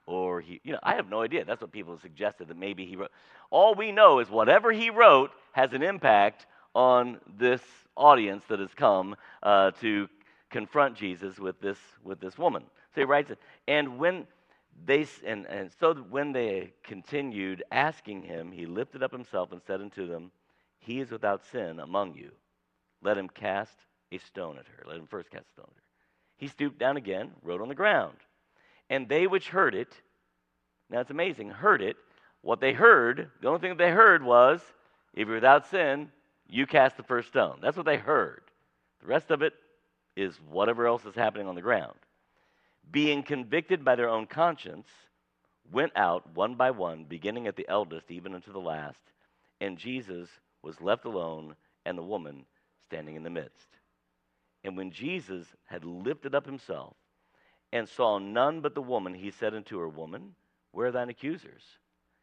[0.07, 1.45] Or he, you know, I have no idea.
[1.45, 3.11] That's what people suggested that maybe he wrote.
[3.51, 7.61] All we know is whatever he wrote has an impact on this
[7.97, 10.09] audience that has come uh, to
[10.51, 12.63] confront Jesus with this with this woman.
[12.95, 14.27] So he writes it, and when
[14.87, 19.81] they and, and so when they continued asking him, he lifted up himself and said
[19.81, 20.31] unto them,
[20.79, 22.31] He is without sin among you.
[23.03, 23.77] Let him cast
[24.11, 24.85] a stone at her.
[24.87, 25.88] Let him first cast a stone at her.
[26.39, 28.17] He stooped down again, wrote on the ground.
[28.89, 29.93] And they which heard it,
[30.89, 31.97] now it's amazing, heard it.
[32.41, 34.63] What they heard, the only thing that they heard was,
[35.13, 36.11] if you're without sin,
[36.49, 37.59] you cast the first stone.
[37.61, 38.43] That's what they heard.
[39.01, 39.53] The rest of it
[40.17, 41.97] is whatever else is happening on the ground.
[42.91, 44.89] Being convicted by their own conscience,
[45.71, 49.01] went out one by one, beginning at the eldest, even unto the last.
[49.61, 50.29] And Jesus
[50.63, 52.47] was left alone, and the woman
[52.87, 53.69] standing in the midst.
[54.69, 56.95] And when Jesus had lifted up himself
[57.73, 60.35] and saw none but the woman, he said unto her, Woman,
[60.73, 61.63] where are thine accusers?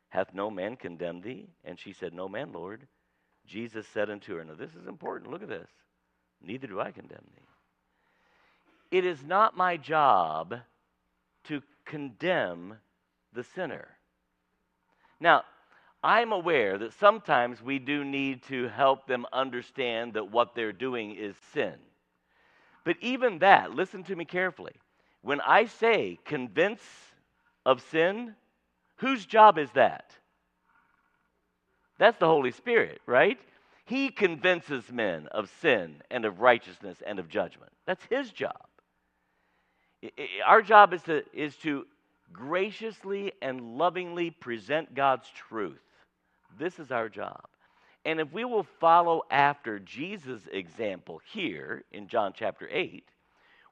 [0.10, 1.48] Hath no man condemned thee?
[1.64, 2.86] And she said, No man, Lord.
[3.48, 5.68] Jesus said unto her, Now this is important, look at this.
[6.40, 8.98] Neither do I condemn thee.
[9.00, 10.54] It is not my job
[11.46, 12.76] to condemn
[13.34, 13.88] the sinner.
[15.20, 15.46] Now,
[16.04, 21.16] I'm aware that sometimes we do need to help them understand that what they're doing
[21.16, 21.74] is sin.
[22.86, 24.74] But even that, listen to me carefully.
[25.22, 26.82] When I say convince
[27.66, 28.36] of sin,
[28.98, 30.16] whose job is that?
[31.98, 33.40] That's the Holy Spirit, right?
[33.86, 37.72] He convinces men of sin and of righteousness and of judgment.
[37.86, 38.66] That's his job.
[40.46, 41.86] Our job is to, is to
[42.32, 45.82] graciously and lovingly present God's truth.
[46.60, 47.46] This is our job.
[48.06, 53.04] And if we will follow after Jesus' example here in John chapter 8,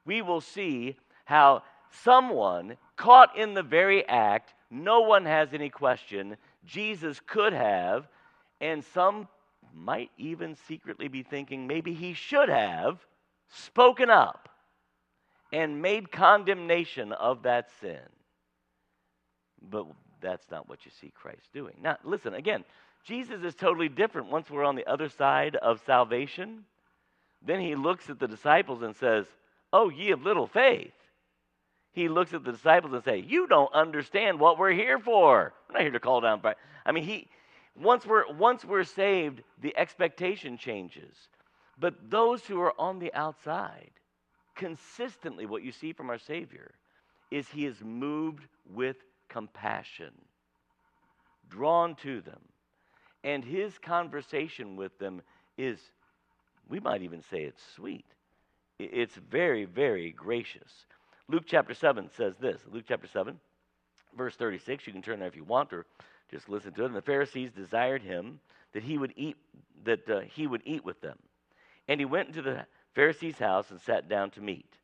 [0.04, 1.62] we will see how
[2.02, 8.08] someone caught in the very act, no one has any question, Jesus could have,
[8.60, 9.28] and some
[9.72, 13.06] might even secretly be thinking maybe he should have
[13.48, 14.48] spoken up
[15.52, 18.00] and made condemnation of that sin.
[19.62, 19.86] But
[20.20, 21.74] that's not what you see Christ doing.
[21.80, 22.64] Now, listen, again,
[23.04, 26.64] Jesus is totally different once we're on the other side of salvation.
[27.44, 29.26] Then he looks at the disciples and says,
[29.72, 30.92] Oh, ye of little faith.
[31.92, 35.52] He looks at the disciples and say, You don't understand what we're here for.
[35.68, 36.56] We're not here to call down fire.
[36.86, 37.28] I mean, he
[37.76, 41.14] once we're once we're saved, the expectation changes.
[41.78, 43.90] But those who are on the outside,
[44.54, 46.70] consistently what you see from our Savior
[47.30, 48.96] is he is moved with
[49.28, 50.12] compassion,
[51.48, 52.40] drawn to them.
[53.24, 55.22] And his conversation with them
[55.56, 55.80] is,
[56.68, 58.04] we might even say it's sweet.
[58.78, 60.70] It's very, very gracious.
[61.28, 63.40] Luke chapter 7 says this Luke chapter 7,
[64.16, 64.86] verse 36.
[64.86, 65.86] You can turn there if you want, or
[66.30, 66.86] just listen to it.
[66.86, 68.40] And the Pharisees desired him
[68.74, 69.36] that he would eat
[69.84, 71.18] that uh, he would eat with them.
[71.88, 74.78] And he went into the Pharisee's house and sat down to meat.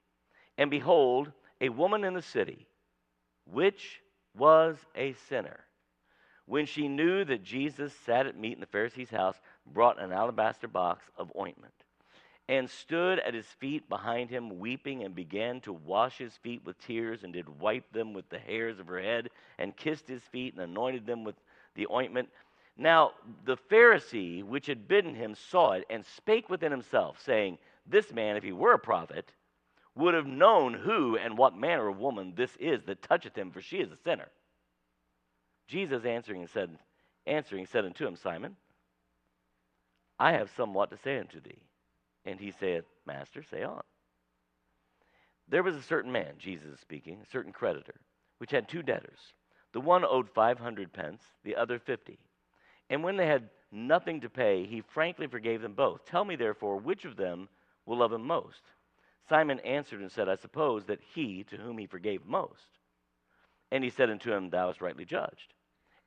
[0.58, 2.66] And behold, a woman in the city,
[3.50, 4.00] which
[4.36, 5.60] was a sinner,
[6.46, 10.68] when she knew that Jesus sat at meat in the Pharisee's house, brought an alabaster
[10.68, 11.74] box of ointment
[12.50, 16.76] and stood at his feet behind him, weeping, and began to wash his feet with
[16.84, 20.52] tears, and did wipe them with the hairs of her head, and kissed his feet,
[20.54, 21.36] and anointed them with
[21.76, 22.28] the ointment.
[22.76, 23.12] Now
[23.44, 28.36] the Pharisee which had bidden him saw it, and spake within himself, saying, This man,
[28.36, 29.30] if he were a prophet,
[29.94, 33.60] would have known who and what manner of woman this is that toucheth him, for
[33.60, 34.26] she is a sinner.
[35.70, 36.70] Jesus answering and said,
[37.26, 38.56] answering said unto him, Simon,
[40.18, 41.62] I have somewhat to say unto thee.
[42.24, 43.82] And he said, Master, say on.
[45.48, 47.94] There was a certain man, Jesus is speaking, a certain creditor,
[48.38, 49.18] which had two debtors.
[49.72, 52.18] The one owed five hundred pence, the other fifty.
[52.88, 56.04] And when they had nothing to pay, he frankly forgave them both.
[56.04, 57.48] Tell me, therefore, which of them
[57.86, 58.62] will love him most?
[59.28, 62.78] Simon answered and said, I suppose that he to whom he forgave most.
[63.70, 65.54] And he said unto him, Thou hast rightly judged.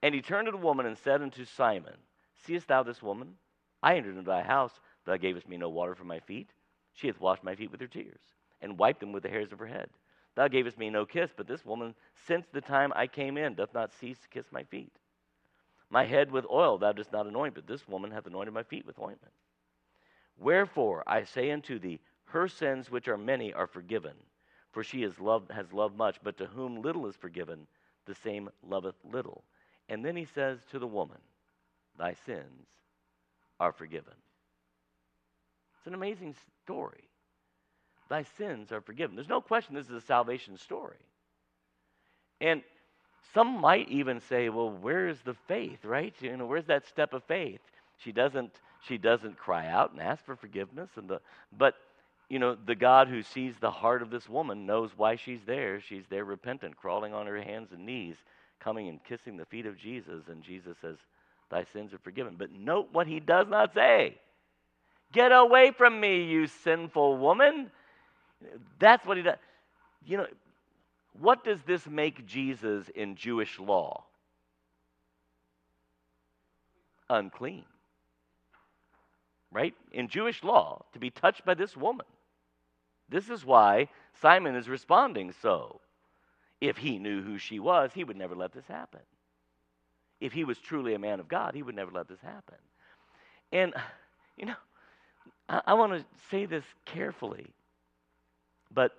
[0.03, 1.95] And he turned to the woman and said unto Simon,
[2.45, 3.35] Seest thou this woman?
[3.81, 6.49] I entered into thy house, thou gavest me no water for my feet.
[6.93, 8.19] She hath washed my feet with her tears,
[8.61, 9.89] and wiped them with the hairs of her head.
[10.35, 11.95] Thou gavest me no kiss, but this woman,
[12.27, 14.91] since the time I came in, doth not cease to kiss my feet.
[15.89, 18.85] My head with oil thou dost not anoint, but this woman hath anointed my feet
[18.85, 19.33] with ointment.
[20.37, 24.15] Wherefore I say unto thee, her sins, which are many, are forgiven,
[24.73, 26.17] for she loved, has loved much.
[26.21, 27.67] But to whom little is forgiven,
[28.05, 29.45] the same loveth little.
[29.93, 31.19] And then he says to the woman,
[31.97, 32.67] Thy sins
[33.59, 34.13] are forgiven.
[35.77, 37.03] It's an amazing story.
[38.09, 39.15] Thy sins are forgiven.
[39.15, 40.97] There's no question this is a salvation story.
[42.41, 42.63] And
[43.33, 46.13] some might even say, well, where's the faith, right?
[46.19, 47.61] You know, where's that step of faith?
[47.99, 48.51] She doesn't
[48.87, 51.21] she doesn't cry out and ask for forgiveness and the
[51.57, 51.75] but
[52.29, 55.79] you know, the God who sees the heart of this woman knows why she's there.
[55.81, 58.15] She's there repentant, crawling on her hands and knees,
[58.63, 60.23] coming and kissing the feet of Jesus.
[60.29, 60.97] And Jesus says,
[61.49, 62.35] Thy sins are forgiven.
[62.37, 64.17] But note what he does not say
[65.11, 67.71] Get away from me, you sinful woman.
[68.79, 69.37] That's what he does.
[70.05, 70.27] You know,
[71.19, 74.03] what does this make Jesus in Jewish law?
[77.09, 77.65] Unclean
[79.53, 79.75] right?
[79.91, 82.07] In Jewish law, to be touched by this woman.
[83.07, 83.87] This is why
[84.21, 85.79] Simon is responding so.
[86.63, 89.01] If he knew who she was, he would never let this happen.
[90.21, 92.55] If he was truly a man of God, he would never let this happen.
[93.51, 93.73] And,
[94.37, 94.55] you know,
[95.49, 97.47] I, I want to say this carefully,
[98.73, 98.93] but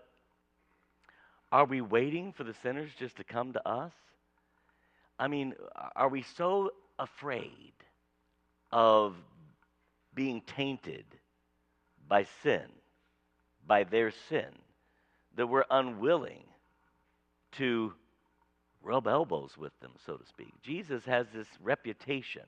[1.51, 3.93] are we waiting for the sinners just to come to us?
[5.19, 5.55] I mean,
[5.97, 7.73] are we so afraid
[8.73, 9.15] of
[10.15, 11.07] being tainted
[12.07, 12.67] by sin,
[13.67, 14.51] by their sin,
[15.37, 16.45] that we're unwilling
[17.55, 17.93] to
[18.83, 20.53] rub elbows with them, so to speak.
[20.63, 22.45] Jesus has this reputation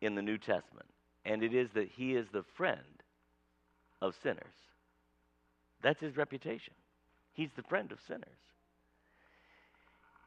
[0.00, 0.88] in the New Testament,
[1.24, 2.80] and it is that he is the friend
[4.02, 4.54] of sinners.
[5.82, 6.74] That's his reputation.
[7.32, 8.24] He's the friend of sinners.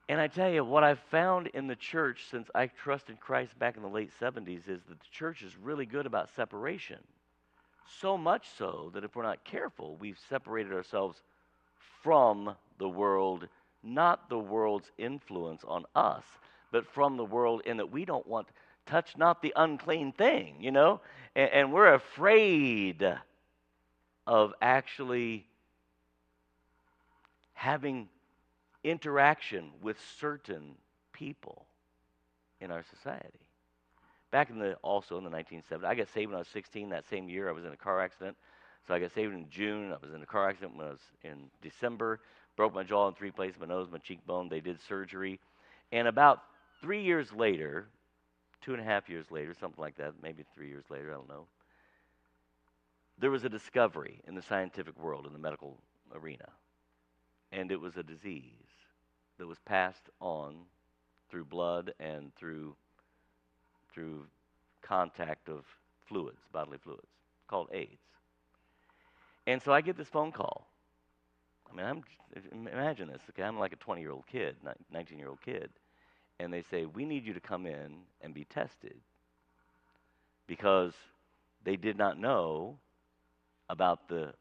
[0.08, 3.76] And I tell you, what I've found in the church since I trusted Christ back
[3.76, 6.98] in the late 70s is that the church is really good about separation.
[8.02, 11.22] So much so that if we're not careful, we've separated ourselves
[12.02, 13.48] from the world,
[13.84, 16.24] not the world's influence on us,
[16.72, 18.48] but from the world in that we don't want,
[18.86, 21.02] touch not the unclean thing, you know?
[21.36, 23.18] And, and we're afraid
[24.28, 25.46] of actually
[27.54, 28.08] having
[28.84, 30.76] interaction with certain
[31.14, 31.66] people
[32.62, 33.40] in our society.
[34.32, 36.90] Back in the also in the 1970s, I got saved when I was 16.
[36.90, 38.38] That same year, I was in a car accident.
[38.88, 39.92] So I got saved in June.
[39.92, 42.20] I was in a car accident when I was in December.
[42.60, 44.50] Broke my jaw in three places, my nose, my cheekbone.
[44.50, 45.40] They did surgery,
[45.94, 46.42] and about
[46.82, 47.88] three years later,
[48.60, 51.30] two and a half years later, something like that, maybe three years later, I don't
[51.30, 51.46] know.
[53.18, 55.78] There was a discovery in the scientific world, in the medical
[56.14, 56.50] arena,
[57.54, 58.44] and it was a disease
[59.38, 60.58] that was passed on
[61.32, 62.76] through blood and through
[63.94, 64.26] through
[64.82, 65.64] contact of
[66.10, 67.08] fluids, bodily fluids,
[67.48, 68.02] called AIDS.
[69.48, 70.69] And so I get this phone call.
[71.72, 72.04] I mean, I'm
[72.68, 73.22] imagine this.
[73.32, 74.56] Okay, I'm like a 20 year old kid,
[74.92, 75.70] 19 year old kid,
[76.40, 78.96] and they say we need you to come in and be tested
[80.48, 80.94] because
[81.64, 82.78] they did not know
[83.70, 84.34] about the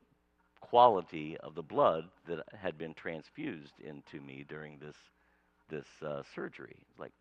[0.61, 4.97] quality of the blood that had been transfused into me during this
[5.71, 6.77] this uh, surgery.
[6.91, 7.13] It's like,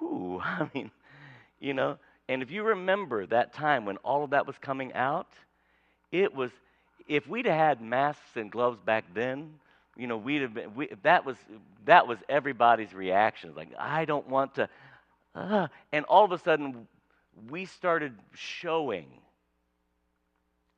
[0.00, 0.40] whoo!
[0.44, 0.90] I mean,
[1.60, 1.98] you know.
[2.28, 5.28] And if you remember that time when all of that was coming out,
[6.12, 6.50] it was.
[7.08, 9.54] If we'd had masks and gloves back then,
[9.96, 10.74] you know, we'd have been.
[10.74, 11.36] We, that was
[11.86, 13.54] that was everybody's reaction.
[13.56, 14.68] Like, I don't want to.
[15.34, 16.86] Uh, and all of a sudden,
[17.50, 19.06] we started showing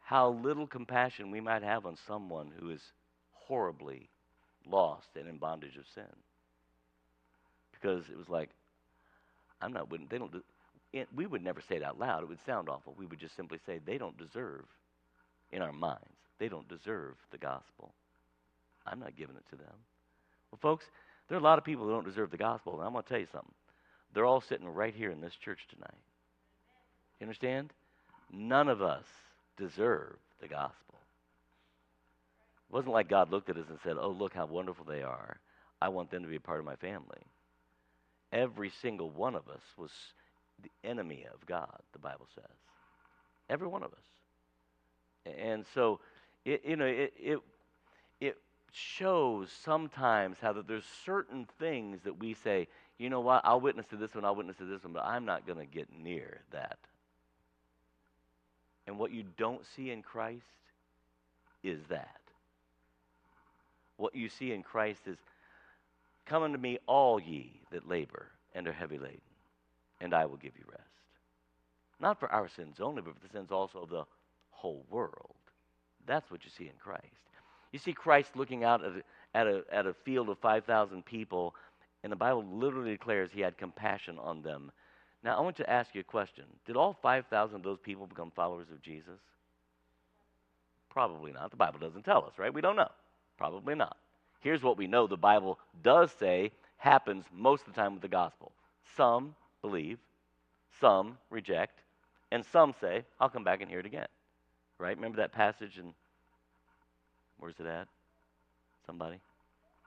[0.01, 2.83] how little compassion we might have on someone who is
[3.33, 4.09] horribly
[4.69, 6.05] lost and in bondage of sin.
[7.73, 8.51] Because it was like,
[9.63, 10.35] I'm not, they don't,
[10.93, 12.23] it, we would never say it out loud.
[12.23, 12.95] It would sound awful.
[12.99, 14.65] We would just simply say, they don't deserve,
[15.53, 16.05] in our minds,
[16.39, 17.93] they don't deserve the gospel.
[18.87, 19.75] I'm not giving it to them.
[20.51, 20.85] Well, folks,
[21.29, 23.09] there are a lot of people who don't deserve the gospel, and I'm going to
[23.09, 23.53] tell you something.
[24.15, 26.01] They're all sitting right here in this church tonight.
[27.21, 27.73] You understand?
[28.33, 29.05] None of us
[29.57, 30.99] deserve the gospel.
[32.69, 35.39] It wasn't like God looked at us and said, Oh, look how wonderful they are.
[35.83, 37.23] I want them to be a part of my family.
[38.33, 39.91] Every single one of us was
[40.63, 42.45] the enemy of God, the Bible says.
[43.49, 43.99] Every one of us.
[45.27, 46.01] And so,
[46.45, 47.39] it, you know, it, it,
[48.21, 48.37] it
[48.73, 52.69] shows sometimes how that there's certain things that we say,
[52.99, 55.25] you know what, I'll witness to this one, I'll witness to this one, but I'm
[55.25, 56.79] not going to get near that.
[58.87, 60.45] And what you don't see in Christ
[61.63, 62.21] is that.
[63.97, 65.19] What you see in Christ is,
[66.27, 69.21] Come unto me, all ye that labor and are heavy laden,
[70.01, 70.85] and I will give you rest.
[71.99, 74.05] Not for our sins only, but for the sins also of the
[74.61, 75.35] whole world.
[76.07, 77.05] That's what you see in Christ.
[77.73, 79.03] You see Christ looking out at a,
[79.39, 81.55] at a, at a field of 5,000 people,
[82.03, 84.71] and the Bible literally declares he had compassion on them.
[85.23, 86.45] Now, I want to ask you a question.
[86.67, 89.21] Did all 5,000 of those people become followers of Jesus?
[90.91, 91.51] Probably not.
[91.51, 92.53] The Bible doesn't tell us, right?
[92.53, 92.91] We don't know.
[93.39, 93.97] Probably not.
[94.41, 98.09] Here's what we know the Bible does say happens most of the time with the
[98.09, 98.53] gospel.
[98.97, 99.99] Some believe,
[100.81, 101.81] some reject,
[102.33, 104.07] and some say, I'll come back and hear it again.
[104.81, 104.97] Right?
[104.97, 105.95] Remember that passage in
[107.41, 107.89] Where's it at?
[108.87, 109.19] Somebody?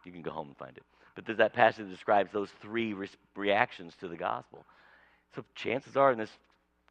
[0.05, 0.83] You can go home and find it.
[1.15, 4.65] But there's that passage that describes those three re- reactions to the gospel.
[5.35, 6.31] So chances are in this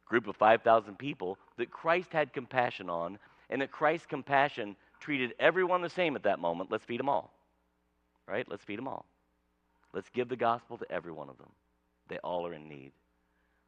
[0.05, 5.81] group of 5,000 people that Christ had compassion on, and that Christ's compassion treated everyone
[5.81, 6.71] the same at that moment.
[6.71, 7.33] Let's feed them all.
[8.27, 8.47] Right?
[8.49, 9.05] Let's feed them all.
[9.93, 11.49] Let's give the gospel to every one of them.
[12.07, 12.93] They all are in need.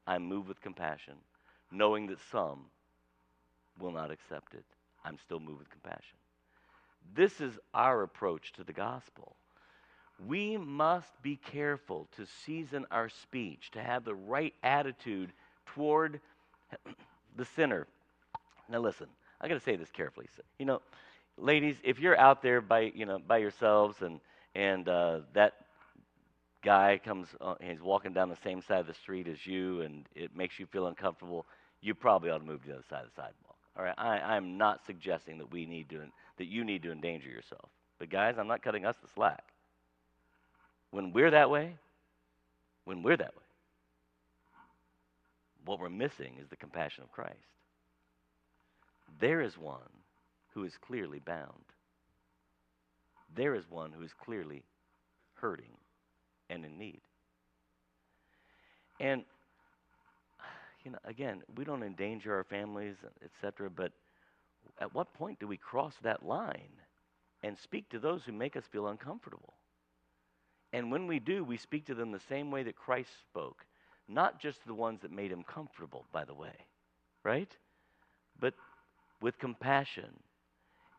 [0.07, 1.15] I'm moved with compassion,
[1.71, 2.65] knowing that some
[3.79, 4.63] will not accept it.
[5.03, 6.17] I'm still moved with compassion.
[7.15, 9.35] This is our approach to the gospel.
[10.27, 15.31] We must be careful to season our speech, to have the right attitude
[15.67, 16.21] toward
[17.35, 17.85] the sinner.
[18.69, 19.07] Now, listen,
[19.41, 20.27] I got to say this carefully.
[20.57, 20.81] You know,
[21.37, 24.19] ladies, if you're out there by you know by yourselves and
[24.55, 25.53] and uh, that
[26.63, 30.05] guy comes, uh, he's walking down the same side of the street as you, and
[30.15, 31.45] it makes you feel uncomfortable,
[31.81, 33.44] you probably ought to move to the other side of the sidewalk.
[33.77, 36.01] All right, I, I'm not suggesting that we need to
[36.37, 37.69] that you need to endanger yourself.
[37.99, 39.43] But, guys, I'm not cutting us the slack.
[40.91, 41.75] When we're that way,
[42.83, 43.43] when we're that way,
[45.65, 47.35] what we're missing is the compassion of Christ.
[49.19, 49.79] There is one
[50.53, 51.63] who is clearly bound.
[53.35, 54.63] There is one who is clearly
[55.35, 55.71] hurting
[56.49, 57.01] and in need.
[58.99, 59.23] And
[60.85, 63.91] you know, again, we don't endanger our families, etc., but
[64.79, 66.71] at what point do we cross that line
[67.43, 69.55] and speak to those who make us feel uncomfortable?
[70.71, 73.65] And when we do, we speak to them the same way that Christ spoke,
[74.07, 76.53] not just the ones that made him comfortable, by the way,
[77.23, 77.51] right?
[78.39, 78.53] But
[79.21, 80.11] with compassion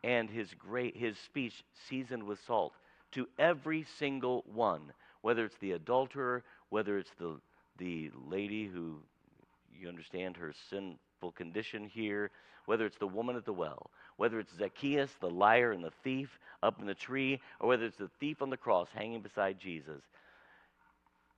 [0.03, 2.73] and his great his speech seasoned with salt
[3.13, 7.41] to every single one, whether it's the adulterer, whether it's the
[7.79, 8.99] the lady who
[9.79, 12.31] you understand her sinful condition here,
[12.67, 16.39] whether it's the woman at the well, whether it's Zacchaeus, the liar and the thief
[16.63, 20.03] up in the tree, or whether it's the thief on the cross hanging beside Jesus,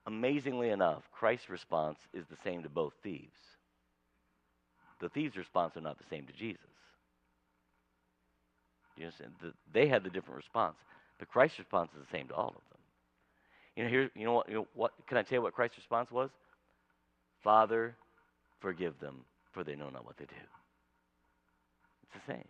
[0.06, 3.38] amazingly enough, Christ's response is the same to both thieves.
[5.00, 6.62] The thieves' response are not the same to Jesus.
[8.96, 9.32] You understand?
[9.72, 10.76] they had the different response,
[11.18, 12.78] but Christ's response is the same to all of them.
[13.76, 14.48] You know, here, you know what?
[14.48, 14.92] You know what?
[15.06, 16.30] Can I tell you what Christ's response was?
[17.44, 17.94] Father,
[18.60, 20.34] forgive them, for they know not what they do.
[22.02, 22.48] It's the same.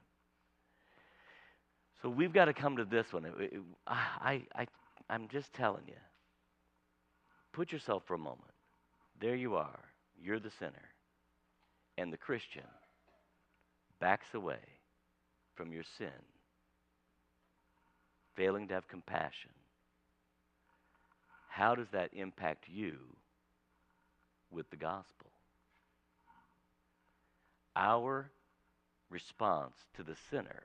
[2.03, 3.27] So we've got to come to this one.
[3.87, 4.67] I, I,
[5.11, 5.95] I'm just telling you.
[7.53, 8.53] Put yourself for a moment.
[9.21, 9.81] There you are.
[10.23, 10.73] You're the sinner.
[11.97, 12.63] And the Christian
[14.01, 14.61] backs away
[15.57, 16.07] from your sin,
[18.37, 19.51] failing to have compassion.
[21.49, 22.95] How does that impact you
[24.53, 25.28] with the gospel?
[27.79, 28.31] Our
[29.09, 30.65] response to the sinner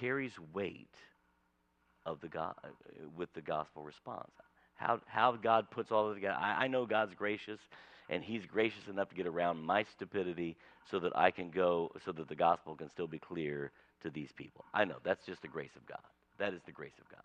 [0.00, 0.94] carries weight
[2.04, 2.54] of the go-
[3.16, 4.32] with the gospel response.
[4.74, 6.36] How, how God puts all of it together.
[6.38, 7.60] I, I know God's gracious
[8.08, 10.56] and He's gracious enough to get around my stupidity
[10.90, 13.70] so that I can go, so that the gospel can still be clear
[14.02, 14.64] to these people.
[14.74, 16.00] I know, that's just the grace of God.
[16.38, 17.24] That is the grace of God.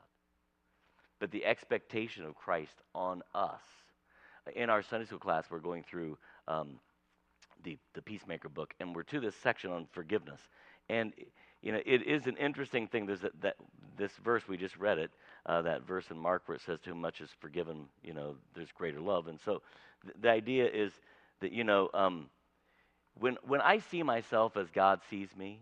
[1.20, 3.62] But the expectation of Christ on us.
[4.56, 6.18] In our Sunday school class, we're going through
[6.48, 6.80] um,
[7.64, 10.42] the, the Peacemaker book, and we're to this section on forgiveness.
[10.90, 11.14] And
[11.62, 13.06] you know, it is an interesting thing.
[13.06, 13.56] There's that, that
[13.98, 15.12] this verse we just read it,
[15.46, 18.36] uh, that verse in Mark where it says, "To whom much is forgiven, you know,
[18.54, 19.62] there's greater love." And so,
[20.04, 20.92] th- the idea is
[21.40, 22.30] that you know, um,
[23.20, 25.62] when when I see myself as God sees me,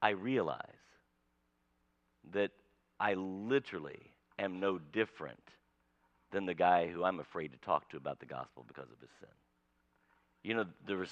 [0.00, 0.62] I realize
[2.32, 2.52] that
[3.00, 5.42] I literally am no different
[6.30, 9.10] than the guy who I'm afraid to talk to about the gospel because of his
[9.18, 9.28] sin.
[10.42, 11.10] You know, there was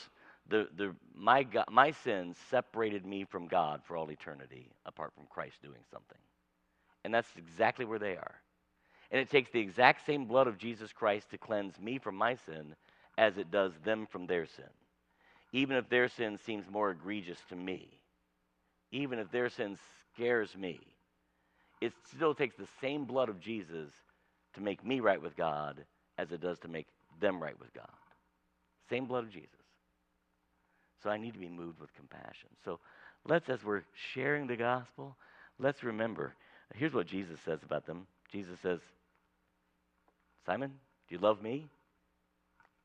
[0.48, 5.26] the, the, my, God, my sins separated me from God for all eternity apart from
[5.28, 6.18] Christ doing something.
[7.04, 8.34] And that's exactly where they are.
[9.10, 12.34] And it takes the exact same blood of Jesus Christ to cleanse me from my
[12.46, 12.74] sin
[13.18, 14.64] as it does them from their sin.
[15.52, 17.88] Even if their sin seems more egregious to me,
[18.90, 19.78] even if their sin
[20.14, 20.80] scares me,
[21.80, 23.90] it still takes the same blood of Jesus
[24.54, 25.84] to make me right with God
[26.18, 26.86] as it does to make
[27.20, 27.88] them right with God.
[28.88, 29.50] Same blood of Jesus.
[31.02, 32.48] So I need to be moved with compassion.
[32.64, 32.80] So
[33.26, 33.82] let's, as we're
[34.14, 35.16] sharing the gospel,
[35.58, 36.32] let's remember
[36.74, 38.06] here's what Jesus says about them.
[38.32, 38.80] Jesus says,
[40.44, 40.72] Simon,
[41.08, 41.66] do you love me?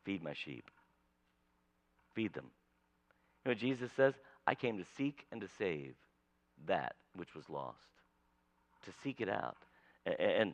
[0.05, 0.69] Feed my sheep.
[2.15, 2.45] Feed them.
[3.45, 4.13] You know Jesus says?
[4.45, 5.93] I came to seek and to save
[6.67, 7.77] that which was lost,
[8.85, 9.57] to seek it out.
[10.05, 10.53] And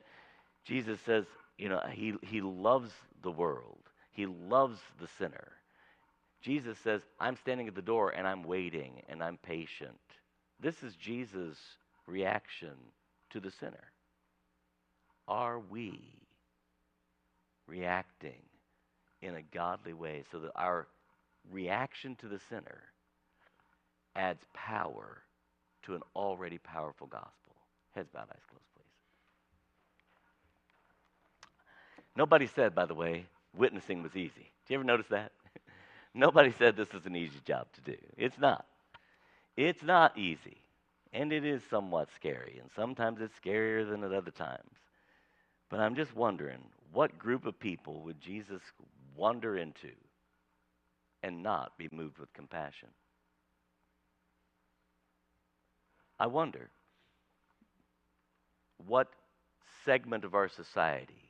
[0.66, 1.26] Jesus says,
[1.58, 2.92] you know, he, he loves
[3.24, 3.80] the world,
[4.18, 5.50] he loves the sinner.
[6.42, 10.00] Jesus says, I'm standing at the door and I'm waiting and I'm patient.
[10.60, 11.60] This is Jesus'
[12.08, 12.74] reaction
[13.30, 13.92] to the sinner.
[15.28, 16.02] Are we
[17.68, 18.42] reacting
[19.22, 20.88] in a godly way so that our
[21.52, 22.82] reaction to the sinner
[24.16, 25.22] adds power
[25.84, 27.56] to an already powerful gospel?
[27.94, 28.86] Heads bowed, eyes closed, please.
[32.16, 34.52] Nobody said, by the way, witnessing was easy.
[34.66, 35.32] Did you ever notice that?
[36.14, 37.98] Nobody said this is an easy job to do.
[38.18, 38.66] It's not.
[39.56, 40.58] It's not easy.
[41.14, 42.60] And it is somewhat scary.
[42.62, 44.72] And sometimes it's scarier than at other times.
[45.70, 46.60] But I'm just wondering
[46.94, 48.62] what group of people would Jesus
[49.16, 49.92] wander into
[51.24, 52.90] and not be moved with compassion?
[56.20, 56.70] I wonder
[58.88, 59.08] what
[59.86, 61.27] segment of our society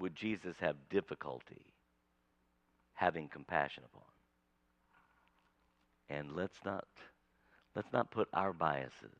[0.00, 1.66] would Jesus have difficulty
[2.94, 4.02] having compassion upon.
[6.08, 6.86] And let's not
[7.76, 9.16] let's not put our biases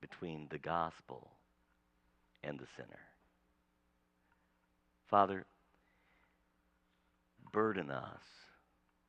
[0.00, 1.30] between the gospel
[2.42, 3.00] and the sinner.
[5.08, 5.46] Father,
[7.52, 8.22] burden us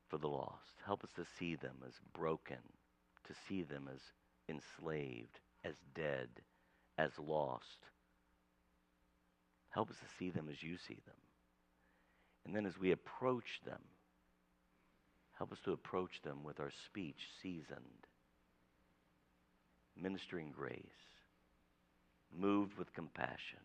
[0.08, 0.80] for the lost.
[0.86, 2.58] Help us to see them as broken,
[3.28, 4.00] to see them as
[4.48, 6.30] enslaved, as dead,
[6.98, 7.90] as lost.
[9.76, 11.18] Help us to see them as you see them.
[12.46, 13.82] And then as we approach them,
[15.38, 18.08] help us to approach them with our speech seasoned,
[20.02, 20.80] ministering grace,
[22.34, 23.60] moved with compassion,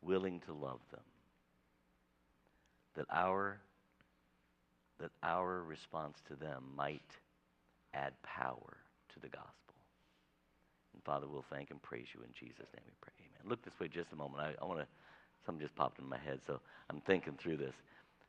[0.00, 1.04] willing to love them.
[2.96, 3.60] That our
[5.00, 7.02] that our response to them might
[7.92, 8.78] add power
[9.12, 9.61] to the gospel.
[10.94, 13.12] And Father, we'll thank and praise you in Jesus' name we pray.
[13.18, 13.48] Amen.
[13.48, 14.42] Look this way just a moment.
[14.42, 14.86] I, I want to
[15.44, 17.74] Something just popped in my head, so I'm thinking through this.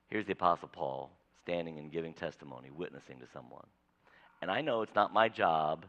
[0.07, 1.11] Here's the Apostle Paul
[1.43, 3.65] standing and giving testimony, witnessing to someone.
[4.41, 5.85] And I know it's not my job,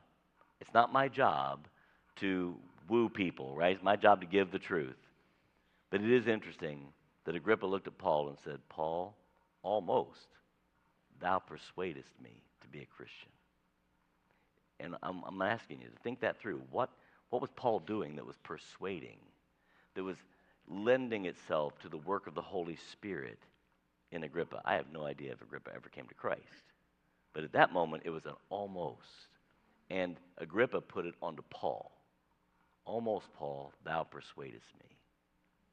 [0.61, 1.67] it's not my job
[2.17, 2.57] to
[2.89, 3.75] woo people, right?
[3.75, 4.97] It's my job to give the truth.
[5.91, 6.89] But it is interesting
[7.25, 9.17] that Agrippa looked at Paul and said, Paul,
[9.63, 10.27] almost
[11.21, 13.31] thou persuadest me to be a Christian.
[14.81, 16.61] And I'm, I'm asking you to think that through.
[16.71, 16.91] What,
[17.31, 19.19] what was Paul doing that was persuading,
[19.95, 20.17] that was
[20.69, 23.39] lending itself to the work of the Holy Spirit
[24.11, 24.63] in Agrippa.
[24.65, 26.43] I have no idea if Agrippa ever came to Christ.
[27.33, 29.29] But at that moment, it was an almost.
[29.91, 31.91] And Agrippa put it onto Paul.
[32.85, 34.97] Almost, Paul, thou persuadest me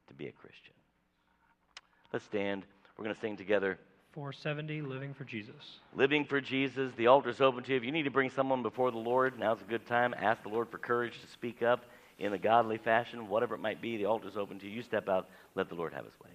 [0.08, 0.74] to be a Christian.
[2.12, 2.64] Let's stand.
[2.98, 3.80] We're going to sing together.
[4.14, 5.80] 470, Living for Jesus.
[5.96, 6.92] Living for Jesus.
[6.98, 7.78] The altar's open to you.
[7.78, 10.14] If you need to bring someone before the Lord, now's a good time.
[10.18, 11.86] Ask the Lord for courage to speak up
[12.20, 14.74] in a godly fashion, whatever it might be, the altar's open to you.
[14.74, 16.30] You step out, let the Lord have his way.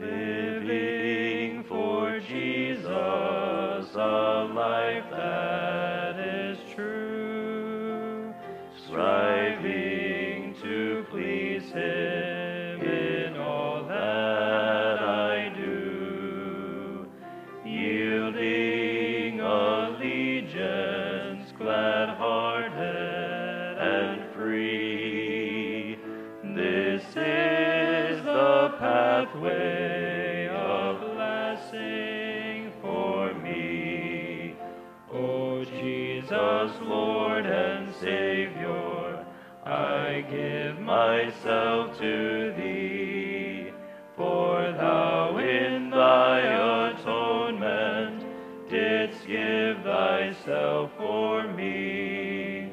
[0.00, 5.73] Living for Jesus, a life that
[36.64, 39.26] Jesus, Lord and Savior,
[39.66, 43.70] I give myself to thee,
[44.16, 48.24] for thou in thy atonement
[48.70, 52.72] didst give thyself for me.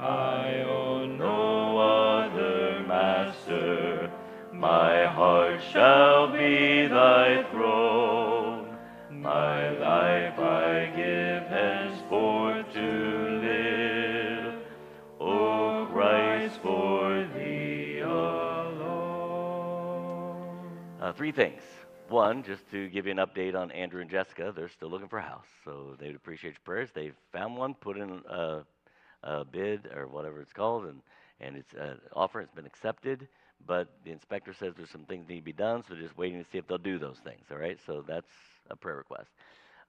[0.00, 4.10] I own no other master,
[4.52, 7.87] my heart shall be thy throne.
[21.18, 21.62] Three things.
[22.08, 25.18] One, just to give you an update on Andrew and Jessica, they're still looking for
[25.18, 26.90] a house, so they'd appreciate your prayers.
[26.94, 28.62] They've found one, put in a,
[29.24, 31.00] a bid or whatever it's called, and
[31.40, 33.26] and it's an offer It's been accepted.
[33.66, 36.40] But the inspector says there's some things need to be done, so they're just waiting
[36.40, 37.46] to see if they'll do those things.
[37.50, 38.30] All right, so that's
[38.70, 39.30] a prayer request.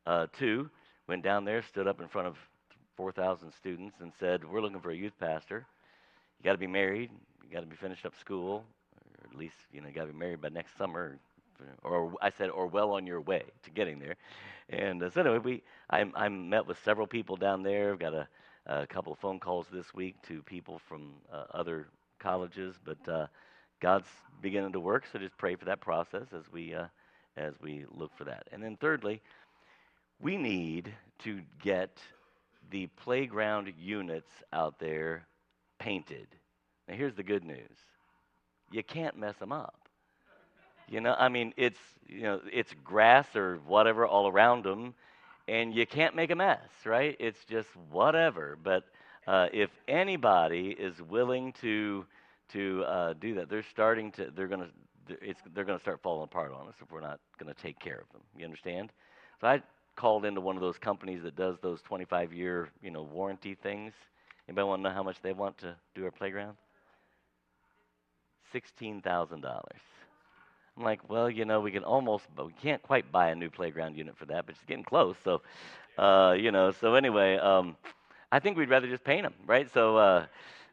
[0.07, 0.67] Uh, two,
[1.07, 2.37] went down there, stood up in front of
[2.97, 5.67] 4,000 students, and said, "We're looking for a youth pastor.
[6.39, 7.11] You got to be married.
[7.43, 8.65] You got to be finished up school,
[9.21, 11.19] or at least you know you got to be married by next summer."
[11.83, 14.15] Or I said, or well on your way to getting there.
[14.69, 17.91] And uh, so anyway, we I, I met with several people down there.
[17.91, 18.27] I've got a,
[18.65, 21.87] a couple of phone calls this week to people from uh, other
[22.19, 23.27] colleges, but uh,
[23.81, 24.07] God's
[24.41, 25.05] beginning to work.
[25.11, 26.85] So just pray for that process as we uh,
[27.35, 28.47] as we look for that.
[28.51, 29.21] And then thirdly,
[30.21, 31.97] we need to get
[32.71, 35.25] the playground units out there
[35.79, 36.27] painted.
[36.87, 37.77] Now, here's the good news
[38.71, 39.75] you can't mess them up.
[40.87, 44.95] You know, I mean, it's, you know, it's grass or whatever all around them,
[45.47, 47.15] and you can't make a mess, right?
[47.19, 48.57] It's just whatever.
[48.61, 48.85] But
[49.27, 52.05] uh, if anybody is willing to
[52.53, 54.31] to uh, do that, they're starting to.
[54.35, 54.69] They're to.
[55.21, 57.19] It's, they're to start falling apart on us if we're not
[57.53, 58.21] to take care of them.
[58.37, 58.91] You understand?
[59.41, 59.61] So I
[59.95, 63.93] called into one of those companies that does those 25 year, you know, warranty things.
[64.47, 66.55] Anybody want to know how much they want to do our playground?
[68.51, 69.81] Sixteen thousand dollars.
[70.77, 73.49] I'm like, well, you know, we can almost, but we can't quite buy a new
[73.49, 75.17] playground unit for that, but it's getting close.
[75.23, 75.41] So,
[75.97, 77.75] uh, you know, so anyway, um,
[78.31, 79.69] I think we'd rather just paint them, right?
[79.73, 80.25] So, uh,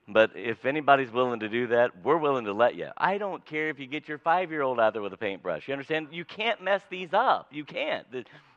[0.09, 2.91] but if anybody's willing to do that, we're willing to let you.
[2.97, 5.67] I don't care if you get your five year old out there with a paintbrush.
[5.67, 6.09] You understand?
[6.13, 7.49] You can't mess these up.
[7.53, 8.07] You can't.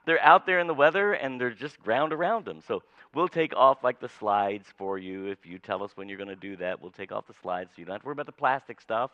[0.06, 2.62] They're out there in the weather and they're just ground around them.
[2.68, 2.84] So
[3.14, 5.28] we'll take off like the slides for you.
[5.28, 7.72] If you tell us when you're going to do that, we'll take off the slides
[7.72, 9.12] so you don't have to worry about the plastic stuff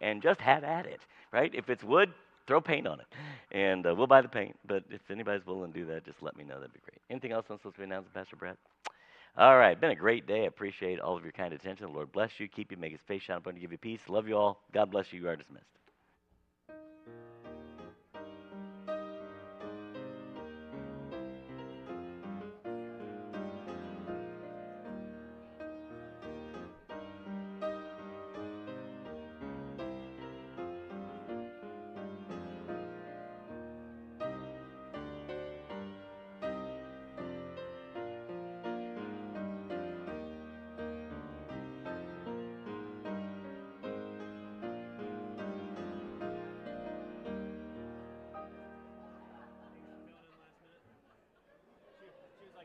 [0.00, 1.00] and just have at it,
[1.32, 1.54] right?
[1.54, 2.12] If it's wood,
[2.46, 3.06] throw paint on it.
[3.52, 4.56] And uh, we'll buy the paint.
[4.66, 6.56] But if anybody's willing to do that, just let me know.
[6.56, 7.00] That'd be great.
[7.10, 8.56] Anything else I'm supposed to be announcing, Pastor Brett?
[9.36, 10.42] All right, been a great day.
[10.42, 11.86] I appreciate all of your kind attention.
[11.86, 14.00] The Lord bless you, keep you, make his face shine upon you, give you peace.
[14.08, 14.60] Love you all.
[14.74, 15.20] God bless you.
[15.20, 15.64] You are dismissed.